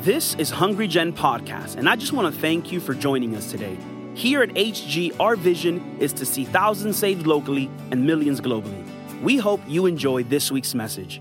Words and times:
This 0.00 0.34
is 0.36 0.48
Hungry 0.48 0.88
Gen 0.88 1.12
Podcast, 1.12 1.76
and 1.76 1.86
I 1.86 1.94
just 1.94 2.14
want 2.14 2.34
to 2.34 2.40
thank 2.40 2.72
you 2.72 2.80
for 2.80 2.94
joining 2.94 3.36
us 3.36 3.50
today. 3.50 3.76
Here 4.14 4.42
at 4.42 4.48
HG, 4.48 5.14
our 5.20 5.36
vision 5.36 5.98
is 6.00 6.14
to 6.14 6.24
see 6.24 6.46
thousands 6.46 6.96
saved 6.96 7.26
locally 7.26 7.70
and 7.90 8.06
millions 8.06 8.40
globally. 8.40 8.82
We 9.20 9.36
hope 9.36 9.60
you 9.68 9.84
enjoy 9.84 10.22
this 10.22 10.50
week's 10.50 10.74
message. 10.74 11.20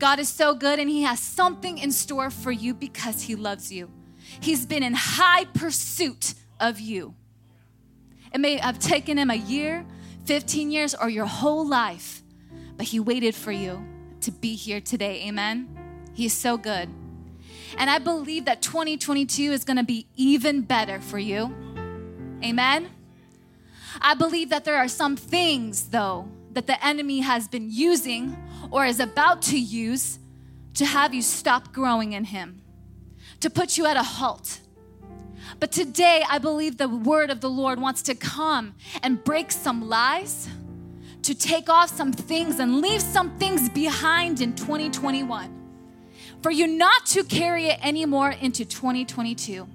God 0.00 0.18
is 0.18 0.28
so 0.28 0.56
good 0.56 0.80
and 0.80 0.90
He 0.90 1.02
has 1.02 1.20
something 1.20 1.78
in 1.78 1.92
store 1.92 2.30
for 2.30 2.50
you 2.50 2.74
because 2.74 3.22
He 3.22 3.36
loves 3.36 3.70
you. 3.70 3.92
He's 4.40 4.66
been 4.66 4.82
in 4.82 4.94
high 4.94 5.44
pursuit 5.44 6.34
of 6.58 6.80
you. 6.80 7.14
It 8.34 8.40
may 8.40 8.56
have 8.56 8.80
taken 8.80 9.18
Him 9.18 9.30
a 9.30 9.36
year, 9.36 9.86
15 10.24 10.72
years, 10.72 10.96
or 10.96 11.08
your 11.08 11.26
whole 11.26 11.64
life, 11.64 12.24
but 12.76 12.86
He 12.86 12.98
waited 12.98 13.36
for 13.36 13.52
you 13.52 13.86
to 14.22 14.32
be 14.32 14.56
here 14.56 14.80
today. 14.80 15.22
Amen. 15.28 15.68
He's 16.12 16.32
so 16.32 16.58
good. 16.58 16.90
And 17.78 17.90
I 17.90 17.98
believe 17.98 18.44
that 18.46 18.62
2022 18.62 19.52
is 19.52 19.64
going 19.64 19.76
to 19.76 19.84
be 19.84 20.06
even 20.16 20.62
better 20.62 21.00
for 21.00 21.18
you. 21.18 21.54
Amen. 22.42 22.90
I 24.00 24.14
believe 24.14 24.50
that 24.50 24.64
there 24.64 24.76
are 24.76 24.88
some 24.88 25.16
things, 25.16 25.88
though, 25.88 26.28
that 26.52 26.66
the 26.66 26.84
enemy 26.84 27.20
has 27.20 27.48
been 27.48 27.70
using 27.70 28.36
or 28.70 28.84
is 28.84 29.00
about 29.00 29.42
to 29.42 29.58
use 29.58 30.18
to 30.74 30.84
have 30.84 31.14
you 31.14 31.22
stop 31.22 31.72
growing 31.72 32.12
in 32.12 32.24
Him, 32.24 32.60
to 33.40 33.48
put 33.48 33.78
you 33.78 33.86
at 33.86 33.96
a 33.96 34.02
halt. 34.02 34.60
But 35.58 35.72
today, 35.72 36.22
I 36.28 36.38
believe 36.38 36.76
the 36.76 36.88
word 36.88 37.30
of 37.30 37.40
the 37.40 37.48
Lord 37.48 37.80
wants 37.80 38.02
to 38.02 38.14
come 38.14 38.74
and 39.02 39.22
break 39.22 39.50
some 39.50 39.88
lies, 39.88 40.48
to 41.22 41.34
take 41.34 41.68
off 41.68 41.90
some 41.90 42.12
things 42.12 42.60
and 42.60 42.80
leave 42.80 43.00
some 43.00 43.36
things 43.38 43.68
behind 43.70 44.40
in 44.40 44.54
2021 44.54 45.65
for 46.42 46.50
you 46.50 46.66
not 46.66 47.06
to 47.06 47.24
carry 47.24 47.66
it 47.66 47.84
anymore 47.84 48.30
into 48.30 48.64
2022. 48.64 49.66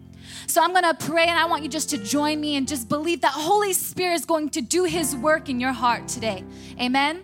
So 0.47 0.61
I'm 0.61 0.73
gonna 0.73 0.93
pray 0.93 1.25
and 1.25 1.39
I 1.39 1.45
want 1.45 1.63
you 1.63 1.69
just 1.69 1.89
to 1.91 1.97
join 1.97 2.39
me 2.39 2.55
and 2.55 2.67
just 2.67 2.89
believe 2.89 3.21
that 3.21 3.31
Holy 3.33 3.73
Spirit 3.73 4.15
is 4.15 4.25
going 4.25 4.49
to 4.49 4.61
do 4.61 4.83
his 4.83 5.15
work 5.15 5.49
in 5.49 5.59
your 5.59 5.73
heart 5.73 6.07
today. 6.07 6.43
Amen. 6.79 7.23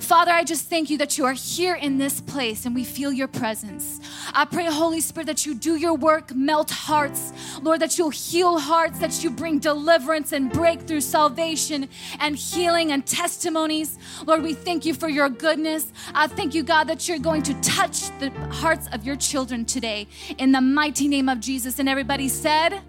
Father, 0.00 0.32
I 0.32 0.44
just 0.44 0.68
thank 0.68 0.90
you 0.90 0.98
that 0.98 1.16
you 1.16 1.24
are 1.24 1.32
here 1.32 1.74
in 1.74 1.98
this 1.98 2.20
place 2.20 2.66
and 2.66 2.74
we 2.74 2.84
feel 2.84 3.12
your 3.12 3.28
presence. 3.28 4.00
I 4.32 4.44
pray, 4.44 4.66
Holy 4.66 5.00
Spirit, 5.00 5.26
that 5.26 5.46
you 5.46 5.54
do 5.54 5.76
your 5.76 5.94
work, 5.94 6.34
melt 6.34 6.70
hearts. 6.70 7.32
Lord, 7.62 7.80
that 7.80 7.96
you'll 7.96 8.10
heal 8.10 8.58
hearts, 8.58 8.98
that 8.98 9.22
you 9.22 9.30
bring 9.30 9.58
deliverance 9.58 10.32
and 10.32 10.50
breakthrough, 10.52 11.00
salvation 11.00 11.88
and 12.20 12.36
healing 12.36 12.92
and 12.92 13.06
testimonies. 13.06 13.98
Lord, 14.26 14.42
we 14.42 14.54
thank 14.54 14.84
you 14.84 14.94
for 14.94 15.08
your 15.08 15.28
goodness. 15.28 15.92
I 16.14 16.26
thank 16.26 16.54
you, 16.54 16.62
God, 16.62 16.84
that 16.84 17.08
you're 17.08 17.18
going 17.18 17.42
to 17.44 17.54
touch 17.60 18.08
the 18.18 18.30
hearts 18.50 18.88
of 18.92 19.04
your 19.04 19.16
children 19.16 19.64
today 19.64 20.08
in 20.38 20.52
the 20.52 20.60
mighty 20.60 21.08
name 21.08 21.28
of 21.28 21.40
Jesus. 21.40 21.78
And 21.78 21.88
everybody 21.88 22.28
said, 22.28 22.80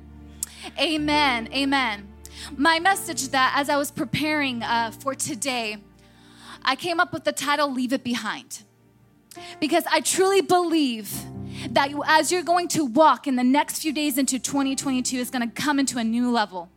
Amen. 0.80 1.50
Amen. 1.54 2.08
My 2.58 2.80
message 2.80 3.30
that 3.30 3.54
as 3.56 3.70
I 3.70 3.78
was 3.78 3.92
preparing 3.92 4.64
uh, 4.64 4.92
for 4.92 5.16
today, 5.16 5.78
I 6.66 6.76
came 6.76 7.00
up 7.00 7.14
with 7.14 7.24
the 7.24 7.32
title 7.32 7.72
Leave 7.72 7.94
It 7.94 8.04
Behind. 8.04 8.64
Because 9.60 9.84
I 9.92 10.02
truly 10.02 10.42
believe 10.42 11.14
that 11.70 11.92
as 12.08 12.32
you're 12.32 12.44
going 12.44 12.68
to 12.70 12.86
walk 12.86 13.28
in 13.28 13.36
the 13.36 13.44
next 13.44 13.80
few 13.80 13.94
days 13.94 14.18
into 14.18 14.40
2022, 14.40 15.18
is 15.18 15.30
going 15.30 15.48
to 15.48 15.62
come 15.62 15.80
into 15.80 15.98
a 15.98 16.04
new 16.04 16.32
level. 16.32 16.70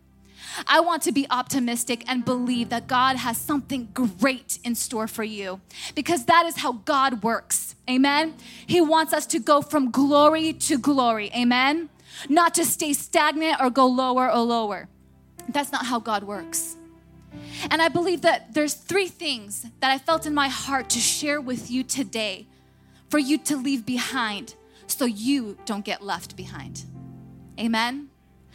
I 0.67 0.81
want 0.81 1.03
to 1.05 1.13
be 1.13 1.27
optimistic 1.31 2.05
and 2.07 2.25
believe 2.25 2.69
that 2.71 2.87
God 2.87 3.17
has 3.17 3.39
something 3.39 3.89
great 3.95 4.59
in 4.65 4.75
store 4.75 5.07
for 5.07 5.25
you 5.25 5.61
because 5.95 6.25
that 6.25 6.47
is 6.47 6.59
how 6.59 6.73
God 6.73 7.23
works. 7.23 7.77
Amen. 7.89 8.35
He 8.67 8.81
wants 8.81 9.13
us 9.13 9.27
to 9.27 9.39
go 9.39 9.63
from 9.63 9.91
glory 9.91 10.53
to 10.53 10.79
glory. 10.79 11.31
Amen. 11.35 11.91
Not 12.29 12.55
to 12.55 12.65
stay 12.65 12.93
stagnant 12.93 13.61
or 13.61 13.71
go 13.71 13.87
lower 13.87 14.31
or 14.31 14.41
lower. 14.41 14.89
That's 15.49 15.71
not 15.71 15.87
how 15.87 16.01
God 16.01 16.25
works. 16.25 16.78
And 17.71 17.83
I 17.83 17.89
believe 17.89 18.23
that 18.23 18.55
there's 18.55 18.75
three 18.75 19.09
things 19.09 19.67
that 19.81 19.91
I 19.91 19.99
felt 19.99 20.27
in 20.27 20.35
my 20.35 20.49
heart 20.49 20.91
to 20.91 20.99
share 20.99 21.41
with 21.41 21.71
you 21.71 21.83
today 21.83 22.47
for 23.11 23.19
you 23.19 23.39
to 23.39 23.57
leave 23.57 23.85
behind 23.87 24.55
so 24.87 25.05
you 25.05 25.57
don't 25.65 25.85
get 25.85 26.03
left 26.03 26.37
behind. 26.37 26.85
Amen? 27.59 28.09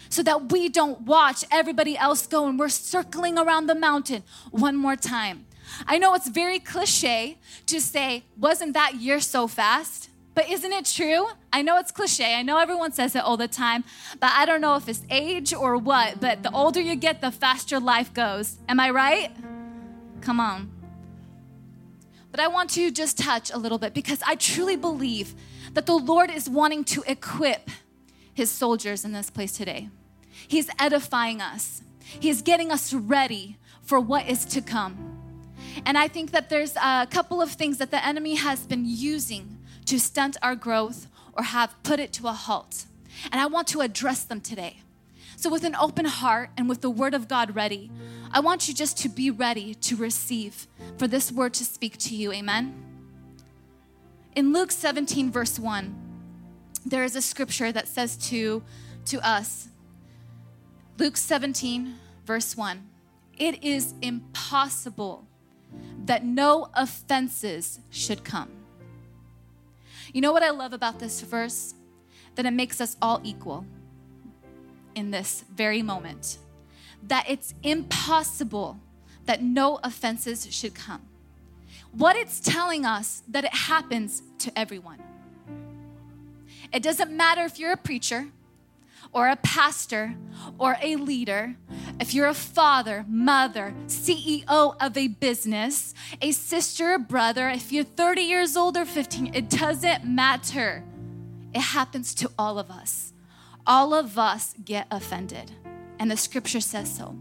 So 0.09 0.23
that 0.23 0.51
we 0.51 0.69
don't 0.69 1.01
watch 1.01 1.43
everybody 1.51 1.97
else 1.97 2.27
go 2.27 2.47
and 2.47 2.57
we're 2.57 2.69
circling 2.69 3.37
around 3.37 3.67
the 3.67 3.75
mountain 3.75 4.23
one 4.51 4.75
more 4.75 4.95
time. 4.95 5.45
I 5.87 5.97
know 5.97 6.13
it's 6.13 6.29
very 6.29 6.59
cliche 6.59 7.37
to 7.67 7.79
say, 7.79 8.25
wasn't 8.37 8.73
that 8.73 8.95
year 8.95 9.19
so 9.19 9.47
fast? 9.47 10.09
But 10.35 10.49
isn't 10.49 10.71
it 10.71 10.85
true? 10.85 11.27
I 11.51 11.61
know 11.61 11.77
it's 11.77 11.91
cliche. 11.91 12.35
I 12.35 12.41
know 12.41 12.57
everyone 12.57 12.91
says 12.91 13.15
it 13.15 13.23
all 13.23 13.37
the 13.37 13.47
time, 13.47 13.83
but 14.19 14.31
I 14.33 14.45
don't 14.45 14.61
know 14.61 14.75
if 14.75 14.89
it's 14.89 15.03
age 15.09 15.53
or 15.53 15.77
what. 15.77 16.19
But 16.19 16.41
the 16.41 16.51
older 16.51 16.81
you 16.81 16.95
get, 16.95 17.21
the 17.21 17.31
faster 17.31 17.79
life 17.79 18.13
goes. 18.13 18.57
Am 18.67 18.79
I 18.79 18.89
right? 18.89 19.31
Come 20.21 20.39
on. 20.39 20.71
But 22.31 22.39
I 22.39 22.47
want 22.47 22.71
to 22.71 22.89
just 22.89 23.19
touch 23.19 23.51
a 23.51 23.57
little 23.57 23.77
bit 23.77 23.93
because 23.93 24.23
I 24.25 24.35
truly 24.35 24.75
believe 24.75 25.35
that 25.73 25.85
the 25.85 25.95
Lord 25.95 26.31
is 26.31 26.49
wanting 26.49 26.83
to 26.85 27.03
equip 27.05 27.69
his 28.33 28.49
soldiers 28.49 29.05
in 29.05 29.11
this 29.11 29.29
place 29.29 29.51
today. 29.51 29.89
He's 30.47 30.69
edifying 30.79 31.41
us, 31.41 31.83
He's 32.19 32.41
getting 32.41 32.71
us 32.71 32.93
ready 32.93 33.57
for 33.81 33.99
what 33.99 34.27
is 34.29 34.45
to 34.45 34.61
come. 34.61 35.19
And 35.85 35.97
I 35.97 36.07
think 36.07 36.31
that 36.31 36.49
there's 36.49 36.75
a 36.75 37.07
couple 37.09 37.41
of 37.41 37.51
things 37.51 37.77
that 37.77 37.91
the 37.91 38.05
enemy 38.05 38.35
has 38.35 38.65
been 38.65 38.83
using 38.85 39.52
to 39.85 39.99
stunt 39.99 40.37
our 40.41 40.55
growth 40.55 41.07
or 41.33 41.43
have 41.43 41.75
put 41.83 41.99
it 41.99 42.13
to 42.13 42.27
a 42.27 42.33
halt. 42.33 42.85
And 43.31 43.39
I 43.41 43.45
want 43.45 43.67
to 43.69 43.81
address 43.81 44.23
them 44.23 44.41
today. 44.41 44.77
So, 45.35 45.49
with 45.49 45.63
an 45.63 45.75
open 45.75 46.05
heart 46.05 46.51
and 46.57 46.69
with 46.69 46.81
the 46.81 46.89
word 46.89 47.13
of 47.13 47.27
God 47.27 47.55
ready, 47.55 47.91
I 48.31 48.39
want 48.39 48.67
you 48.67 48.73
just 48.73 48.97
to 48.99 49.09
be 49.09 49.29
ready 49.29 49.73
to 49.75 49.95
receive 49.95 50.67
for 50.97 51.07
this 51.07 51.31
word 51.31 51.53
to 51.55 51.65
speak 51.65 51.97
to 51.97 52.15
you. 52.15 52.31
Amen. 52.31 52.73
In 54.35 54.53
Luke 54.53 54.71
17, 54.71 55.31
verse 55.31 55.59
1, 55.59 55.93
there 56.85 57.03
is 57.03 57.15
a 57.15 57.21
scripture 57.21 57.71
that 57.71 57.87
says 57.87 58.17
to, 58.29 58.63
to 59.05 59.27
us, 59.27 59.67
Luke 60.97 61.17
17, 61.17 61.95
verse 62.25 62.55
1, 62.57 62.87
it 63.37 63.63
is 63.63 63.93
impossible 64.01 65.27
that 66.05 66.23
no 66.25 66.69
offenses 66.73 67.79
should 67.89 68.23
come. 68.23 68.62
You 70.13 70.21
know 70.21 70.31
what 70.31 70.43
I 70.43 70.51
love 70.51 70.73
about 70.73 70.99
this 70.99 71.21
verse? 71.21 71.73
That 72.35 72.45
it 72.45 72.51
makes 72.51 72.79
us 72.79 72.95
all 73.01 73.19
equal 73.23 73.65
in 74.95 75.11
this 75.11 75.43
very 75.53 75.81
moment. 75.81 76.37
That 77.01 77.25
it's 77.27 77.53
impossible 77.63 78.79
that 79.25 79.41
no 79.41 79.79
offenses 79.83 80.47
should 80.51 80.75
come. 80.75 81.01
What 81.91 82.15
it's 82.15 82.39
telling 82.39 82.85
us 82.85 83.23
that 83.27 83.43
it 83.43 83.53
happens 83.53 84.23
to 84.39 84.57
everyone. 84.57 84.99
It 86.71 86.81
doesn't 86.81 87.11
matter 87.11 87.43
if 87.43 87.59
you're 87.59 87.71
a 87.71 87.77
preacher, 87.77 88.27
or 89.13 89.29
a 89.29 89.35
pastor 89.37 90.15
or 90.57 90.75
a 90.81 90.95
leader, 90.95 91.55
if 91.99 92.13
you're 92.13 92.27
a 92.27 92.33
father, 92.33 93.05
mother, 93.07 93.73
CEO 93.87 94.75
of 94.79 94.97
a 94.97 95.07
business, 95.07 95.93
a 96.21 96.31
sister, 96.31 96.97
brother, 96.97 97.49
if 97.49 97.71
you're 97.71 97.83
30 97.83 98.21
years 98.21 98.57
old 98.57 98.77
or 98.77 98.85
15, 98.85 99.33
it 99.33 99.49
doesn't 99.49 100.05
matter. 100.05 100.83
It 101.53 101.61
happens 101.61 102.13
to 102.15 102.31
all 102.37 102.57
of 102.57 102.71
us. 102.71 103.13
All 103.65 103.93
of 103.93 104.17
us 104.17 104.53
get 104.65 104.87
offended, 104.91 105.51
and 105.99 106.11
the 106.11 106.17
scripture 106.17 106.59
says 106.59 106.93
so. 106.93 107.15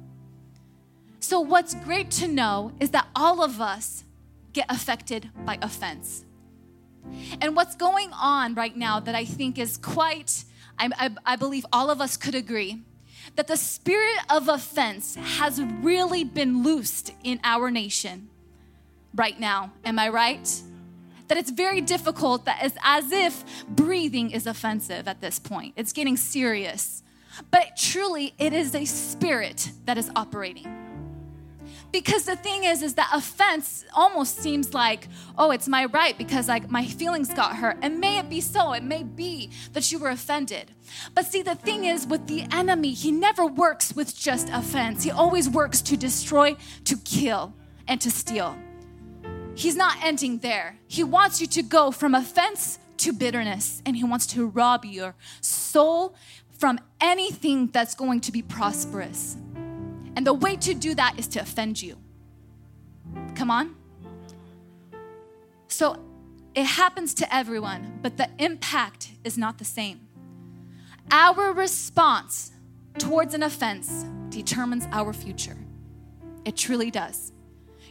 So, 1.20 1.40
what's 1.40 1.74
great 1.74 2.10
to 2.12 2.26
know 2.26 2.72
is 2.80 2.90
that 2.90 3.06
all 3.14 3.44
of 3.44 3.60
us 3.60 4.04
get 4.52 4.66
affected 4.68 5.30
by 5.44 5.58
offense. 5.62 6.24
And 7.40 7.54
what's 7.54 7.76
going 7.76 8.10
on 8.12 8.54
right 8.54 8.76
now 8.76 8.98
that 9.00 9.14
I 9.14 9.24
think 9.24 9.58
is 9.58 9.76
quite 9.76 10.44
I, 10.78 10.88
I, 10.98 11.10
I 11.26 11.36
believe 11.36 11.66
all 11.72 11.90
of 11.90 12.00
us 12.00 12.16
could 12.16 12.34
agree 12.34 12.82
that 13.36 13.46
the 13.46 13.56
spirit 13.56 14.18
of 14.30 14.48
offense 14.48 15.14
has 15.14 15.60
really 15.60 16.24
been 16.24 16.62
loosed 16.62 17.12
in 17.24 17.40
our 17.44 17.70
nation 17.70 18.28
right 19.14 19.38
now. 19.38 19.72
Am 19.84 19.98
I 19.98 20.08
right? 20.08 20.62
That 21.28 21.38
it's 21.38 21.50
very 21.50 21.80
difficult, 21.80 22.44
that 22.44 22.58
it's 22.62 22.76
as 22.82 23.10
if 23.10 23.66
breathing 23.68 24.30
is 24.30 24.46
offensive 24.46 25.08
at 25.08 25.20
this 25.20 25.38
point. 25.38 25.74
It's 25.76 25.92
getting 25.92 26.16
serious. 26.16 27.02
But 27.50 27.76
truly, 27.76 28.34
it 28.38 28.52
is 28.52 28.74
a 28.74 28.84
spirit 28.84 29.70
that 29.86 29.96
is 29.96 30.10
operating. 30.14 30.81
Because 31.92 32.24
the 32.24 32.36
thing 32.36 32.64
is, 32.64 32.82
is 32.82 32.94
that 32.94 33.10
offense 33.12 33.84
almost 33.94 34.38
seems 34.38 34.72
like, 34.72 35.08
oh, 35.36 35.50
it's 35.50 35.68
my 35.68 35.84
right 35.84 36.16
because 36.16 36.48
like 36.48 36.70
my 36.70 36.86
feelings 36.86 37.32
got 37.34 37.56
hurt. 37.56 37.76
And 37.82 38.00
may 38.00 38.18
it 38.18 38.30
be 38.30 38.40
so. 38.40 38.72
It 38.72 38.82
may 38.82 39.02
be 39.02 39.50
that 39.74 39.92
you 39.92 39.98
were 39.98 40.08
offended. 40.08 40.72
But 41.14 41.26
see, 41.26 41.42
the 41.42 41.54
thing 41.54 41.84
is 41.84 42.06
with 42.06 42.26
the 42.26 42.46
enemy, 42.50 42.94
he 42.94 43.12
never 43.12 43.46
works 43.46 43.94
with 43.94 44.16
just 44.16 44.48
offense. 44.48 45.04
He 45.04 45.10
always 45.10 45.50
works 45.50 45.82
to 45.82 45.96
destroy, 45.98 46.56
to 46.84 46.96
kill, 46.96 47.54
and 47.86 48.00
to 48.00 48.10
steal. 48.10 48.56
He's 49.54 49.76
not 49.76 49.96
ending 50.02 50.38
there. 50.38 50.78
He 50.86 51.04
wants 51.04 51.42
you 51.42 51.46
to 51.48 51.62
go 51.62 51.90
from 51.90 52.14
offense 52.14 52.78
to 52.98 53.12
bitterness 53.12 53.82
and 53.84 53.96
he 53.96 54.04
wants 54.04 54.26
to 54.28 54.46
rob 54.46 54.84
your 54.84 55.14
soul 55.42 56.14
from 56.58 56.78
anything 57.00 57.66
that's 57.66 57.94
going 57.94 58.20
to 58.22 58.32
be 58.32 58.40
prosperous. 58.40 59.36
And 60.16 60.26
the 60.26 60.34
way 60.34 60.56
to 60.56 60.74
do 60.74 60.94
that 60.94 61.18
is 61.18 61.26
to 61.28 61.40
offend 61.40 61.82
you. 61.82 61.96
Come 63.34 63.50
on. 63.50 63.74
So 65.68 65.98
it 66.54 66.64
happens 66.64 67.14
to 67.14 67.34
everyone, 67.34 67.98
but 68.02 68.16
the 68.18 68.28
impact 68.38 69.12
is 69.24 69.38
not 69.38 69.58
the 69.58 69.64
same. 69.64 70.00
Our 71.10 71.52
response 71.52 72.52
towards 72.98 73.34
an 73.34 73.42
offense 73.42 74.04
determines 74.28 74.86
our 74.92 75.12
future. 75.12 75.56
It 76.44 76.56
truly 76.56 76.90
does. 76.90 77.32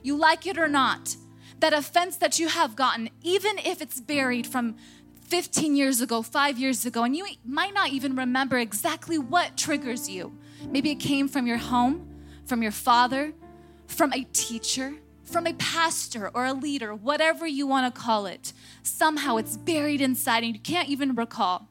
You 0.03 0.15
like 0.15 0.45
it 0.45 0.57
or 0.57 0.68
not, 0.68 1.15
that 1.59 1.73
offense 1.73 2.18
that 2.18 2.39
you 2.39 2.47
have 2.50 2.75
gotten, 2.75 3.09
even 3.23 3.57
if 3.59 3.81
it's 3.81 4.00
buried 4.00 4.47
from 4.47 4.75
15 5.21 5.75
years 5.75 6.01
ago, 6.01 6.21
five 6.21 6.59
years 6.59 6.85
ago, 6.85 7.03
and 7.03 7.15
you 7.15 7.25
might 7.45 7.73
not 7.73 7.89
even 7.89 8.15
remember 8.15 8.57
exactly 8.57 9.18
what 9.18 9.56
triggers 9.57 10.09
you. 10.09 10.38
Maybe 10.69 10.91
it 10.91 11.00
came 11.00 11.27
from 11.27 11.47
your 11.47 11.57
home, 11.57 12.11
from 12.51 12.62
your 12.62 12.74
father, 12.74 13.31
from 13.88 14.12
a 14.12 14.25
teacher, 14.33 14.95
from 15.24 15.48
a 15.48 15.53
pastor 15.53 16.30
or 16.33 16.44
a 16.44 16.51
leader, 16.51 16.94
whatever 16.94 17.48
you 17.48 17.65
want 17.65 17.95
to 17.95 18.01
call 18.01 18.25
it. 18.25 18.51
Somehow 18.83 19.38
it's 19.38 19.56
buried 19.56 20.01
inside 20.01 20.44
and 20.44 20.53
you 20.53 20.59
can't 20.59 20.89
even 20.89 21.15
recall. 21.15 21.69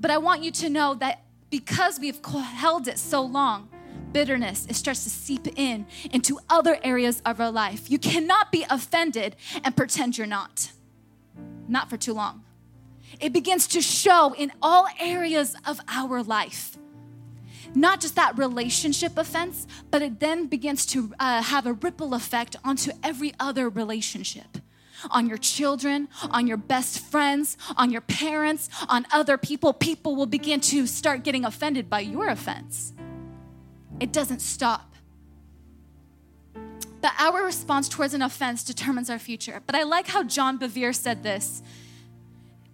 But 0.00 0.10
I 0.10 0.16
want 0.16 0.42
you 0.42 0.50
to 0.52 0.70
know 0.70 0.94
that 0.94 1.22
because 1.50 2.00
we've 2.00 2.18
held 2.24 2.88
it 2.88 2.98
so 2.98 3.20
long, 3.20 3.68
bitterness 4.10 4.64
it 4.70 4.74
starts 4.74 5.04
to 5.04 5.10
seep 5.10 5.46
in 5.58 5.86
into 6.12 6.40
other 6.48 6.78
areas 6.82 7.20
of 7.26 7.38
our 7.38 7.50
life. 7.50 7.90
You 7.90 7.98
cannot 7.98 8.50
be 8.50 8.64
offended 8.70 9.36
and 9.62 9.76
pretend 9.76 10.16
you're 10.16 10.26
not. 10.26 10.72
Not 11.68 11.90
for 11.90 11.98
too 11.98 12.14
long. 12.14 12.42
It 13.20 13.34
begins 13.34 13.66
to 13.66 13.82
show 13.82 14.34
in 14.34 14.50
all 14.62 14.86
areas 14.98 15.54
of 15.66 15.78
our 15.88 16.22
life 16.22 16.78
not 17.74 18.00
just 18.00 18.14
that 18.16 18.36
relationship 18.38 19.16
offense, 19.16 19.66
but 19.90 20.02
it 20.02 20.20
then 20.20 20.46
begins 20.46 20.86
to 20.86 21.12
uh, 21.18 21.42
have 21.42 21.66
a 21.66 21.72
ripple 21.72 22.14
effect 22.14 22.56
onto 22.64 22.92
every 23.02 23.34
other 23.38 23.68
relationship 23.68 24.58
on 25.10 25.28
your 25.28 25.38
children, 25.38 26.08
on 26.30 26.46
your 26.46 26.56
best 26.56 26.98
friends, 26.98 27.56
on 27.76 27.90
your 27.90 28.00
parents, 28.00 28.68
on 28.88 29.06
other 29.12 29.38
people. 29.38 29.72
People 29.72 30.16
will 30.16 30.26
begin 30.26 30.60
to 30.60 30.86
start 30.86 31.22
getting 31.22 31.44
offended 31.44 31.88
by 31.88 32.00
your 32.00 32.28
offense. 32.28 32.92
It 34.00 34.12
doesn't 34.12 34.40
stop. 34.40 34.94
But 37.00 37.12
our 37.18 37.44
response 37.44 37.88
towards 37.88 38.14
an 38.14 38.22
offense 38.22 38.64
determines 38.64 39.08
our 39.08 39.18
future. 39.18 39.62
But 39.64 39.76
I 39.76 39.84
like 39.84 40.08
how 40.08 40.24
John 40.24 40.58
Bevere 40.58 40.94
said 40.94 41.22
this 41.22 41.62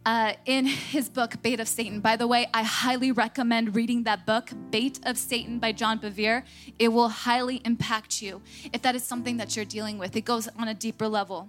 uh, 0.06 0.34
in 0.46 0.66
his 0.94 1.08
book, 1.08 1.40
Bait 1.42 1.60
of 1.60 1.68
Satan. 1.68 2.00
By 2.00 2.16
the 2.16 2.26
way, 2.26 2.48
I 2.52 2.62
highly 2.62 3.12
recommend 3.12 3.74
reading 3.74 4.04
that 4.04 4.26
book, 4.26 4.50
Bait 4.70 5.00
of 5.04 5.16
Satan 5.18 5.58
by 5.58 5.72
John 5.72 5.98
Bevere. 5.98 6.44
It 6.78 6.88
will 6.88 7.08
highly 7.08 7.60
impact 7.64 8.22
you 8.22 8.42
if 8.72 8.82
that 8.82 8.94
is 8.94 9.04
something 9.04 9.36
that 9.38 9.56
you're 9.56 9.64
dealing 9.64 9.98
with. 9.98 10.16
It 10.16 10.24
goes 10.24 10.48
on 10.58 10.68
a 10.68 10.74
deeper 10.74 11.08
level. 11.08 11.48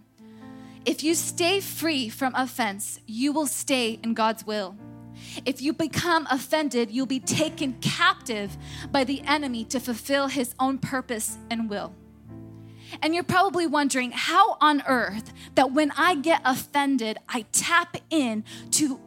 If 0.85 1.03
you 1.03 1.15
stay 1.15 1.59
free 1.61 2.09
from 2.09 2.35
offense, 2.35 2.99
you 3.07 3.31
will 3.31 3.47
stay 3.47 3.99
in 4.03 4.13
God's 4.13 4.45
will. 4.45 4.75
If 5.45 5.61
you 5.61 5.73
become 5.73 6.27
offended, 6.29 6.91
you'll 6.91 7.05
be 7.05 7.19
taken 7.19 7.73
captive 7.81 8.55
by 8.91 9.03
the 9.03 9.21
enemy 9.21 9.65
to 9.65 9.79
fulfill 9.79 10.27
his 10.27 10.53
own 10.59 10.77
purpose 10.77 11.37
and 11.49 11.69
will. 11.69 11.93
And 13.01 13.13
you're 13.13 13.23
probably 13.23 13.67
wondering 13.67 14.11
how 14.11 14.57
on 14.61 14.83
earth 14.87 15.33
that 15.55 15.71
when 15.71 15.91
I 15.91 16.15
get 16.15 16.41
offended, 16.45 17.17
I 17.27 17.45
tap 17.51 17.97
in 18.09 18.43
to 18.71 18.99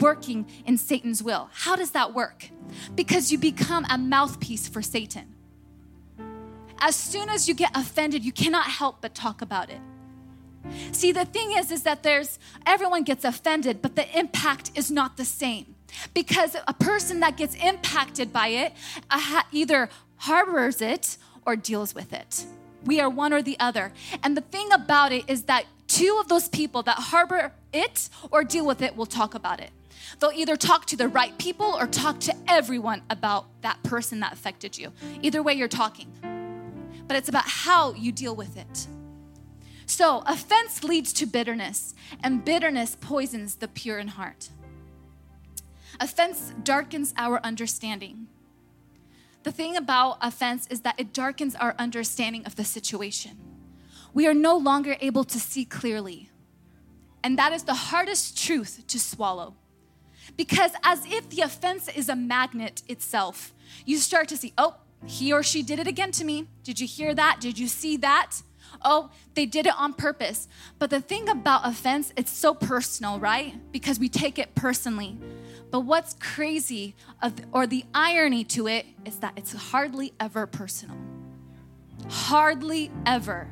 working 0.00 0.46
in 0.66 0.78
Satan's 0.78 1.22
will. 1.22 1.48
How 1.52 1.76
does 1.76 1.92
that 1.92 2.14
work? 2.14 2.50
Because 2.94 3.32
you 3.32 3.38
become 3.38 3.86
a 3.90 3.98
mouthpiece 3.98 4.68
for 4.68 4.82
Satan. 4.82 5.34
As 6.78 6.96
soon 6.96 7.28
as 7.28 7.48
you 7.48 7.54
get 7.54 7.70
offended, 7.76 8.24
you 8.24 8.32
cannot 8.32 8.66
help 8.66 9.00
but 9.00 9.14
talk 9.14 9.40
about 9.40 9.70
it. 9.70 9.80
See, 10.92 11.12
the 11.12 11.24
thing 11.24 11.52
is, 11.52 11.70
is 11.70 11.82
that 11.82 12.02
there's 12.02 12.38
everyone 12.66 13.02
gets 13.02 13.24
offended, 13.24 13.82
but 13.82 13.96
the 13.96 14.18
impact 14.18 14.70
is 14.74 14.90
not 14.90 15.16
the 15.16 15.24
same. 15.24 15.74
Because 16.14 16.56
a 16.66 16.74
person 16.74 17.20
that 17.20 17.36
gets 17.36 17.54
impacted 17.56 18.32
by 18.32 18.48
it 18.48 18.72
uh, 19.10 19.42
either 19.52 19.88
harbors 20.16 20.80
it 20.80 21.18
or 21.44 21.56
deals 21.56 21.94
with 21.94 22.12
it. 22.12 22.44
We 22.84 23.00
are 23.00 23.08
one 23.08 23.32
or 23.32 23.42
the 23.42 23.58
other. 23.60 23.92
And 24.22 24.36
the 24.36 24.40
thing 24.40 24.72
about 24.72 25.12
it 25.12 25.24
is 25.28 25.44
that 25.44 25.66
two 25.86 26.18
of 26.20 26.28
those 26.28 26.48
people 26.48 26.82
that 26.82 26.98
harbor 26.98 27.52
it 27.72 28.08
or 28.30 28.44
deal 28.44 28.66
with 28.66 28.82
it 28.82 28.96
will 28.96 29.06
talk 29.06 29.34
about 29.34 29.60
it. 29.60 29.70
They'll 30.18 30.32
either 30.32 30.56
talk 30.56 30.86
to 30.86 30.96
the 30.96 31.08
right 31.08 31.36
people 31.38 31.66
or 31.66 31.86
talk 31.86 32.20
to 32.20 32.34
everyone 32.48 33.02
about 33.10 33.46
that 33.62 33.82
person 33.82 34.20
that 34.20 34.32
affected 34.32 34.78
you. 34.78 34.92
Either 35.22 35.42
way, 35.42 35.54
you're 35.54 35.68
talking. 35.68 36.08
But 37.06 37.16
it's 37.16 37.28
about 37.28 37.44
how 37.46 37.94
you 37.94 38.12
deal 38.12 38.34
with 38.34 38.56
it. 38.56 38.86
So, 39.86 40.22
offense 40.26 40.84
leads 40.84 41.12
to 41.14 41.26
bitterness, 41.26 41.94
and 42.22 42.44
bitterness 42.44 42.96
poisons 43.00 43.56
the 43.56 43.68
pure 43.68 43.98
in 43.98 44.08
heart. 44.08 44.48
Offense 46.00 46.52
darkens 46.62 47.12
our 47.16 47.40
understanding. 47.44 48.28
The 49.42 49.52
thing 49.52 49.76
about 49.76 50.18
offense 50.20 50.66
is 50.68 50.82
that 50.82 50.94
it 50.98 51.12
darkens 51.12 51.54
our 51.56 51.74
understanding 51.78 52.44
of 52.46 52.56
the 52.56 52.64
situation. 52.64 53.38
We 54.14 54.26
are 54.26 54.34
no 54.34 54.56
longer 54.56 54.96
able 55.00 55.24
to 55.24 55.40
see 55.40 55.64
clearly. 55.64 56.30
And 57.24 57.38
that 57.38 57.52
is 57.52 57.64
the 57.64 57.74
hardest 57.74 58.42
truth 58.42 58.84
to 58.86 59.00
swallow. 59.00 59.54
Because, 60.36 60.72
as 60.84 61.04
if 61.06 61.28
the 61.28 61.42
offense 61.42 61.88
is 61.88 62.08
a 62.08 62.16
magnet 62.16 62.82
itself, 62.88 63.52
you 63.84 63.98
start 63.98 64.28
to 64.28 64.36
see, 64.36 64.52
oh, 64.56 64.76
he 65.04 65.32
or 65.32 65.42
she 65.42 65.62
did 65.62 65.78
it 65.78 65.88
again 65.88 66.12
to 66.12 66.24
me. 66.24 66.48
Did 66.62 66.78
you 66.78 66.86
hear 66.86 67.14
that? 67.14 67.38
Did 67.40 67.58
you 67.58 67.66
see 67.66 67.96
that? 67.98 68.42
Oh, 68.84 69.10
they 69.34 69.46
did 69.46 69.66
it 69.66 69.74
on 69.78 69.92
purpose. 69.92 70.48
But 70.78 70.90
the 70.90 71.00
thing 71.00 71.28
about 71.28 71.66
offense, 71.66 72.12
it's 72.16 72.30
so 72.30 72.54
personal, 72.54 73.18
right? 73.18 73.54
Because 73.72 73.98
we 73.98 74.08
take 74.08 74.38
it 74.38 74.54
personally. 74.54 75.18
But 75.72 75.80
what's 75.80 76.14
crazy, 76.20 76.94
or 77.50 77.66
the 77.66 77.84
irony 77.94 78.44
to 78.44 78.68
it, 78.68 78.84
is 79.06 79.16
that 79.20 79.32
it's 79.36 79.54
hardly 79.54 80.12
ever 80.20 80.46
personal. 80.46 80.98
Hardly 82.10 82.90
ever. 83.06 83.48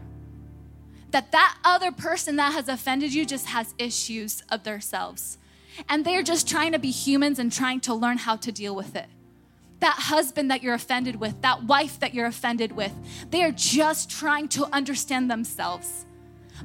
That 1.12 1.32
that 1.32 1.56
other 1.64 1.90
person 1.90 2.36
that 2.36 2.52
has 2.52 2.68
offended 2.68 3.14
you 3.14 3.24
just 3.24 3.46
has 3.46 3.74
issues 3.78 4.42
of 4.50 4.64
themselves. 4.64 5.38
And 5.88 6.04
they're 6.04 6.22
just 6.22 6.46
trying 6.46 6.72
to 6.72 6.78
be 6.78 6.90
humans 6.90 7.38
and 7.38 7.50
trying 7.50 7.80
to 7.80 7.94
learn 7.94 8.18
how 8.18 8.36
to 8.36 8.52
deal 8.52 8.76
with 8.76 8.94
it. 8.94 9.06
That 9.78 9.96
husband 9.98 10.50
that 10.50 10.62
you're 10.62 10.74
offended 10.74 11.16
with, 11.16 11.40
that 11.40 11.64
wife 11.64 12.00
that 12.00 12.12
you're 12.12 12.26
offended 12.26 12.72
with, 12.72 12.92
they 13.30 13.42
are 13.44 13.50
just 13.50 14.10
trying 14.10 14.48
to 14.48 14.66
understand 14.74 15.30
themselves. 15.30 16.04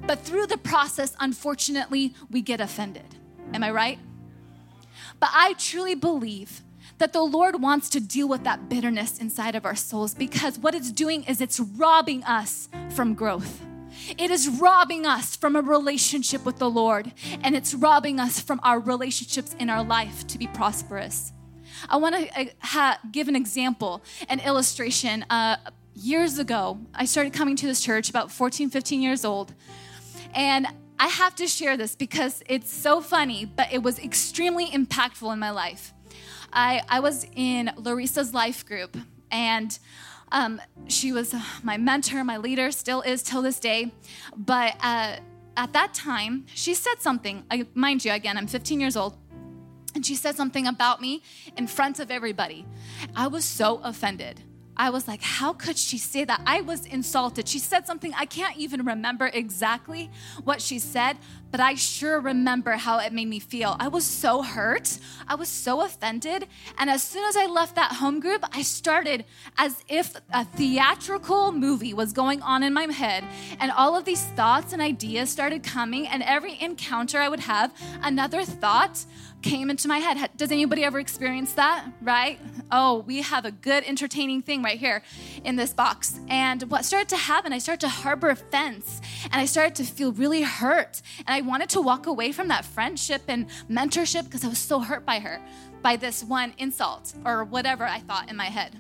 But 0.06 0.20
through 0.20 0.48
the 0.48 0.58
process, 0.58 1.16
unfortunately, 1.18 2.14
we 2.30 2.42
get 2.42 2.60
offended. 2.60 3.16
Am 3.54 3.64
I 3.64 3.72
right? 3.72 4.00
But 5.20 5.30
I 5.34 5.54
truly 5.54 5.96
believe 5.96 6.62
that 6.98 7.14
the 7.14 7.22
Lord 7.22 7.62
wants 7.62 7.90
to 7.90 8.00
deal 8.00 8.28
with 8.28 8.44
that 8.44 8.70
bitterness 8.70 9.18
inside 9.20 9.56
of 9.56 9.66
our 9.66 9.76
souls 9.76 10.14
because 10.14 10.58
what 10.58 10.76
it's 10.76 10.92
doing 10.92 11.24
is 11.26 11.42
it's 11.42 11.60
robbing 11.60 12.24
us 12.24 12.70
from 12.92 13.14
growth. 13.14 13.62
It 14.18 14.30
is 14.30 14.48
robbing 14.48 15.06
us 15.06 15.36
from 15.36 15.56
a 15.56 15.62
relationship 15.62 16.46
with 16.46 16.58
the 16.58 16.70
Lord, 16.70 17.12
and 17.42 17.56
it's 17.56 17.74
robbing 17.74 18.20
us 18.20 18.40
from 18.40 18.60
our 18.64 18.80
relationships 18.80 19.56
in 19.60 19.70
our 19.70 19.84
life 19.84 20.28
to 20.28 20.38
be 20.38 20.48
prosperous. 20.48 21.32
I 21.90 21.98
want 21.98 22.16
to 22.16 22.40
uh, 22.40 22.46
ha- 22.60 23.00
give 23.12 23.28
an 23.28 23.36
example, 23.36 24.04
an 24.30 24.40
illustration. 24.42 25.26
Uh, 25.30 25.58
years 25.96 26.40
ago, 26.40 26.80
I 26.94 27.06
started 27.06 27.34
coming 27.34 27.56
to 27.58 27.68
this 27.68 27.82
church 27.82 28.10
about 28.10 28.32
14, 28.32 28.70
15 28.70 29.02
years 29.02 29.26
old, 29.26 29.54
and 30.34 30.68
I 30.98 31.08
have 31.08 31.36
to 31.36 31.48
share 31.48 31.76
this 31.76 31.96
because 31.96 32.42
it's 32.48 32.72
so 32.72 33.02
funny, 33.02 33.46
but 33.46 33.72
it 33.72 33.84
was 33.84 34.00
extremely 34.00 34.68
impactful 34.68 35.32
in 35.32 35.40
my 35.40 35.52
life. 35.52 35.94
I, 36.54 36.84
I 36.88 37.02
was 37.02 37.28
in 37.36 37.72
Larissa's 37.78 38.34
life 38.34 38.66
group, 38.66 38.96
and 39.30 39.78
um, 40.32 40.62
she 40.88 41.12
was 41.12 41.36
my 41.64 41.78
mentor, 41.78 42.24
my 42.24 42.38
leader, 42.38 42.72
still 42.72 43.02
is 43.02 43.24
till 43.24 43.42
this 43.42 43.60
day. 43.60 43.92
But 44.38 44.76
uh, 44.82 45.18
at 45.58 45.74
that 45.74 45.94
time, 45.94 46.46
she 46.54 46.74
said 46.74 47.02
something. 47.02 47.44
I, 47.52 47.68
mind 47.74 48.06
you, 48.06 48.14
again, 48.14 48.38
I'm 48.38 48.48
15 48.48 48.80
years 48.80 48.96
old. 48.96 49.18
And 49.94 50.06
she 50.06 50.16
said 50.16 50.36
something 50.36 50.68
about 50.68 51.02
me 51.02 51.24
in 51.56 51.68
front 51.68 52.00
of 52.00 52.12
everybody. 52.12 52.66
I 53.16 53.28
was 53.28 53.46
so 53.46 53.80
offended. 53.84 54.42
I 54.78 54.90
was 54.90 55.08
like, 55.08 55.22
how 55.22 55.54
could 55.54 55.78
she 55.78 55.98
say 55.98 56.26
that? 56.26 56.42
I 56.46 56.62
was 56.62 56.86
insulted. 56.86 57.48
She 57.48 57.60
said 57.60 57.88
something, 57.88 58.14
I 58.16 58.26
can't 58.26 58.58
even 58.58 58.86
remember 58.86 59.30
exactly 59.34 60.12
what 60.44 60.62
she 60.62 60.80
said, 60.80 61.18
but 61.52 61.60
I 61.60 61.76
sure 61.76 62.20
remember 62.20 62.72
how 62.72 63.00
it 63.00 63.14
made 63.14 63.30
me 63.30 63.40
feel. 63.40 63.78
I 63.80 63.88
was 63.88 64.04
so 64.06 64.42
hurt. 64.42 65.00
I 65.28 65.36
was 65.36 65.48
so 65.48 65.82
offended. 65.82 66.48
And 66.78 66.90
as 66.90 67.02
soon 67.02 67.24
as 67.24 67.38
I 67.38 67.46
left 67.46 67.76
that 67.76 67.94
home 67.94 68.20
group, 68.20 68.44
I 68.52 68.62
started 68.62 69.24
as 69.58 69.82
if 69.88 70.16
a 70.34 70.44
theatrical 70.44 71.54
movie 71.54 71.94
was 71.94 72.12
going 72.12 72.42
on 72.42 72.62
in 72.62 72.74
my 72.74 72.86
head. 72.86 73.24
And 73.60 73.72
all 73.72 73.96
of 73.96 74.04
these 74.04 74.24
thoughts 74.24 74.74
and 74.74 74.82
ideas 74.82 75.30
started 75.30 75.64
coming. 75.64 76.08
And 76.08 76.22
every 76.24 76.60
encounter 76.62 77.20
I 77.20 77.30
would 77.30 77.40
have, 77.42 77.74
another 78.02 78.44
thought 78.44 79.06
came 79.46 79.70
into 79.70 79.88
my 79.88 80.00
head. 80.00 80.32
Does 80.36 80.52
anybody 80.52 80.84
ever 80.84 81.00
experience 81.00 81.54
that? 81.54 81.86
Right? 82.02 82.40
Oh, 82.72 83.04
we 83.06 83.22
have 83.22 83.46
a 83.46 83.52
good 83.52 83.84
entertaining 83.84 84.42
thing 84.42 84.64
right 84.64 84.80
here 84.80 85.04
in 85.44 85.56
this 85.56 85.72
box. 85.72 86.20
And 86.30 86.64
what 86.64 86.84
started 86.84 87.10
to 87.10 87.18
happen, 87.18 87.54
I 87.54 87.60
started 87.60 87.82
to 87.82 87.90
harbor 87.90 88.32
offense 88.32 89.02
and 89.26 89.36
I 89.36 89.46
started 89.46 89.76
to 89.76 89.84
feel 89.84 90.12
really 90.12 90.42
hurt. 90.42 91.04
And 91.20 91.30
I 91.30 91.42
wanted 91.42 91.70
to 91.70 91.82
walk 91.82 92.08
away 92.08 92.32
from 92.32 92.48
that 92.48 92.66
friendship 92.66 93.22
and 93.28 93.48
mentorship 93.70 94.24
because 94.24 94.44
I 94.44 94.48
was 94.48 94.58
so 94.58 94.80
hurt 94.80 95.06
by 95.06 95.20
her, 95.20 95.40
by 95.84 95.96
this 95.96 96.24
one 96.24 96.56
insult 96.58 97.14
or 97.24 97.44
whatever 97.44 97.86
I 97.86 98.00
thought 98.00 98.32
in 98.32 98.36
my 98.36 98.46
head. 98.46 98.80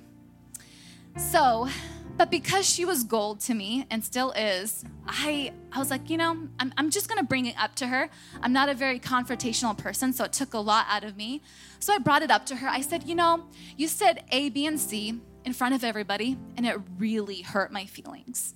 So, 1.15 1.69
but 2.17 2.31
because 2.31 2.67
she 2.67 2.85
was 2.85 3.03
gold 3.03 3.41
to 3.41 3.53
me 3.53 3.85
and 3.89 4.03
still 4.03 4.31
is, 4.31 4.85
I, 5.05 5.51
I 5.71 5.79
was 5.79 5.89
like, 5.89 6.09
you 6.09 6.17
know, 6.17 6.47
I'm, 6.59 6.73
I'm 6.77 6.89
just 6.89 7.09
gonna 7.09 7.23
bring 7.23 7.45
it 7.45 7.55
up 7.59 7.75
to 7.75 7.87
her. 7.87 8.09
I'm 8.41 8.53
not 8.53 8.69
a 8.69 8.73
very 8.73 8.99
confrontational 8.99 9.77
person, 9.77 10.13
so 10.13 10.23
it 10.23 10.33
took 10.33 10.53
a 10.53 10.59
lot 10.59 10.85
out 10.89 11.03
of 11.03 11.17
me. 11.17 11.41
So 11.79 11.93
I 11.93 11.97
brought 11.97 12.21
it 12.21 12.31
up 12.31 12.45
to 12.47 12.55
her. 12.55 12.69
I 12.69 12.81
said, 12.81 13.03
you 13.03 13.15
know, 13.15 13.45
you 13.75 13.87
said 13.87 14.23
A, 14.31 14.49
B, 14.49 14.65
and 14.65 14.79
C 14.79 15.19
in 15.43 15.53
front 15.53 15.75
of 15.75 15.83
everybody, 15.83 16.37
and 16.57 16.65
it 16.65 16.77
really 16.97 17.41
hurt 17.41 17.71
my 17.71 17.85
feelings. 17.85 18.55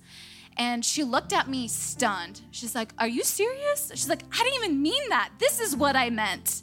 And 0.56 0.84
she 0.84 1.04
looked 1.04 1.32
at 1.32 1.48
me 1.48 1.68
stunned. 1.68 2.40
She's 2.50 2.74
like, 2.74 2.92
Are 2.98 3.08
you 3.08 3.24
serious? 3.24 3.90
She's 3.94 4.08
like, 4.08 4.22
I 4.32 4.42
didn't 4.42 4.64
even 4.64 4.82
mean 4.82 5.08
that. 5.10 5.30
This 5.38 5.60
is 5.60 5.76
what 5.76 5.96
I 5.96 6.10
meant. 6.10 6.62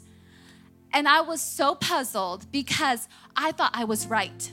And 0.92 1.08
I 1.08 1.20
was 1.20 1.40
so 1.40 1.74
puzzled 1.74 2.50
because 2.50 3.08
I 3.36 3.52
thought 3.52 3.70
I 3.74 3.84
was 3.84 4.06
right. 4.06 4.52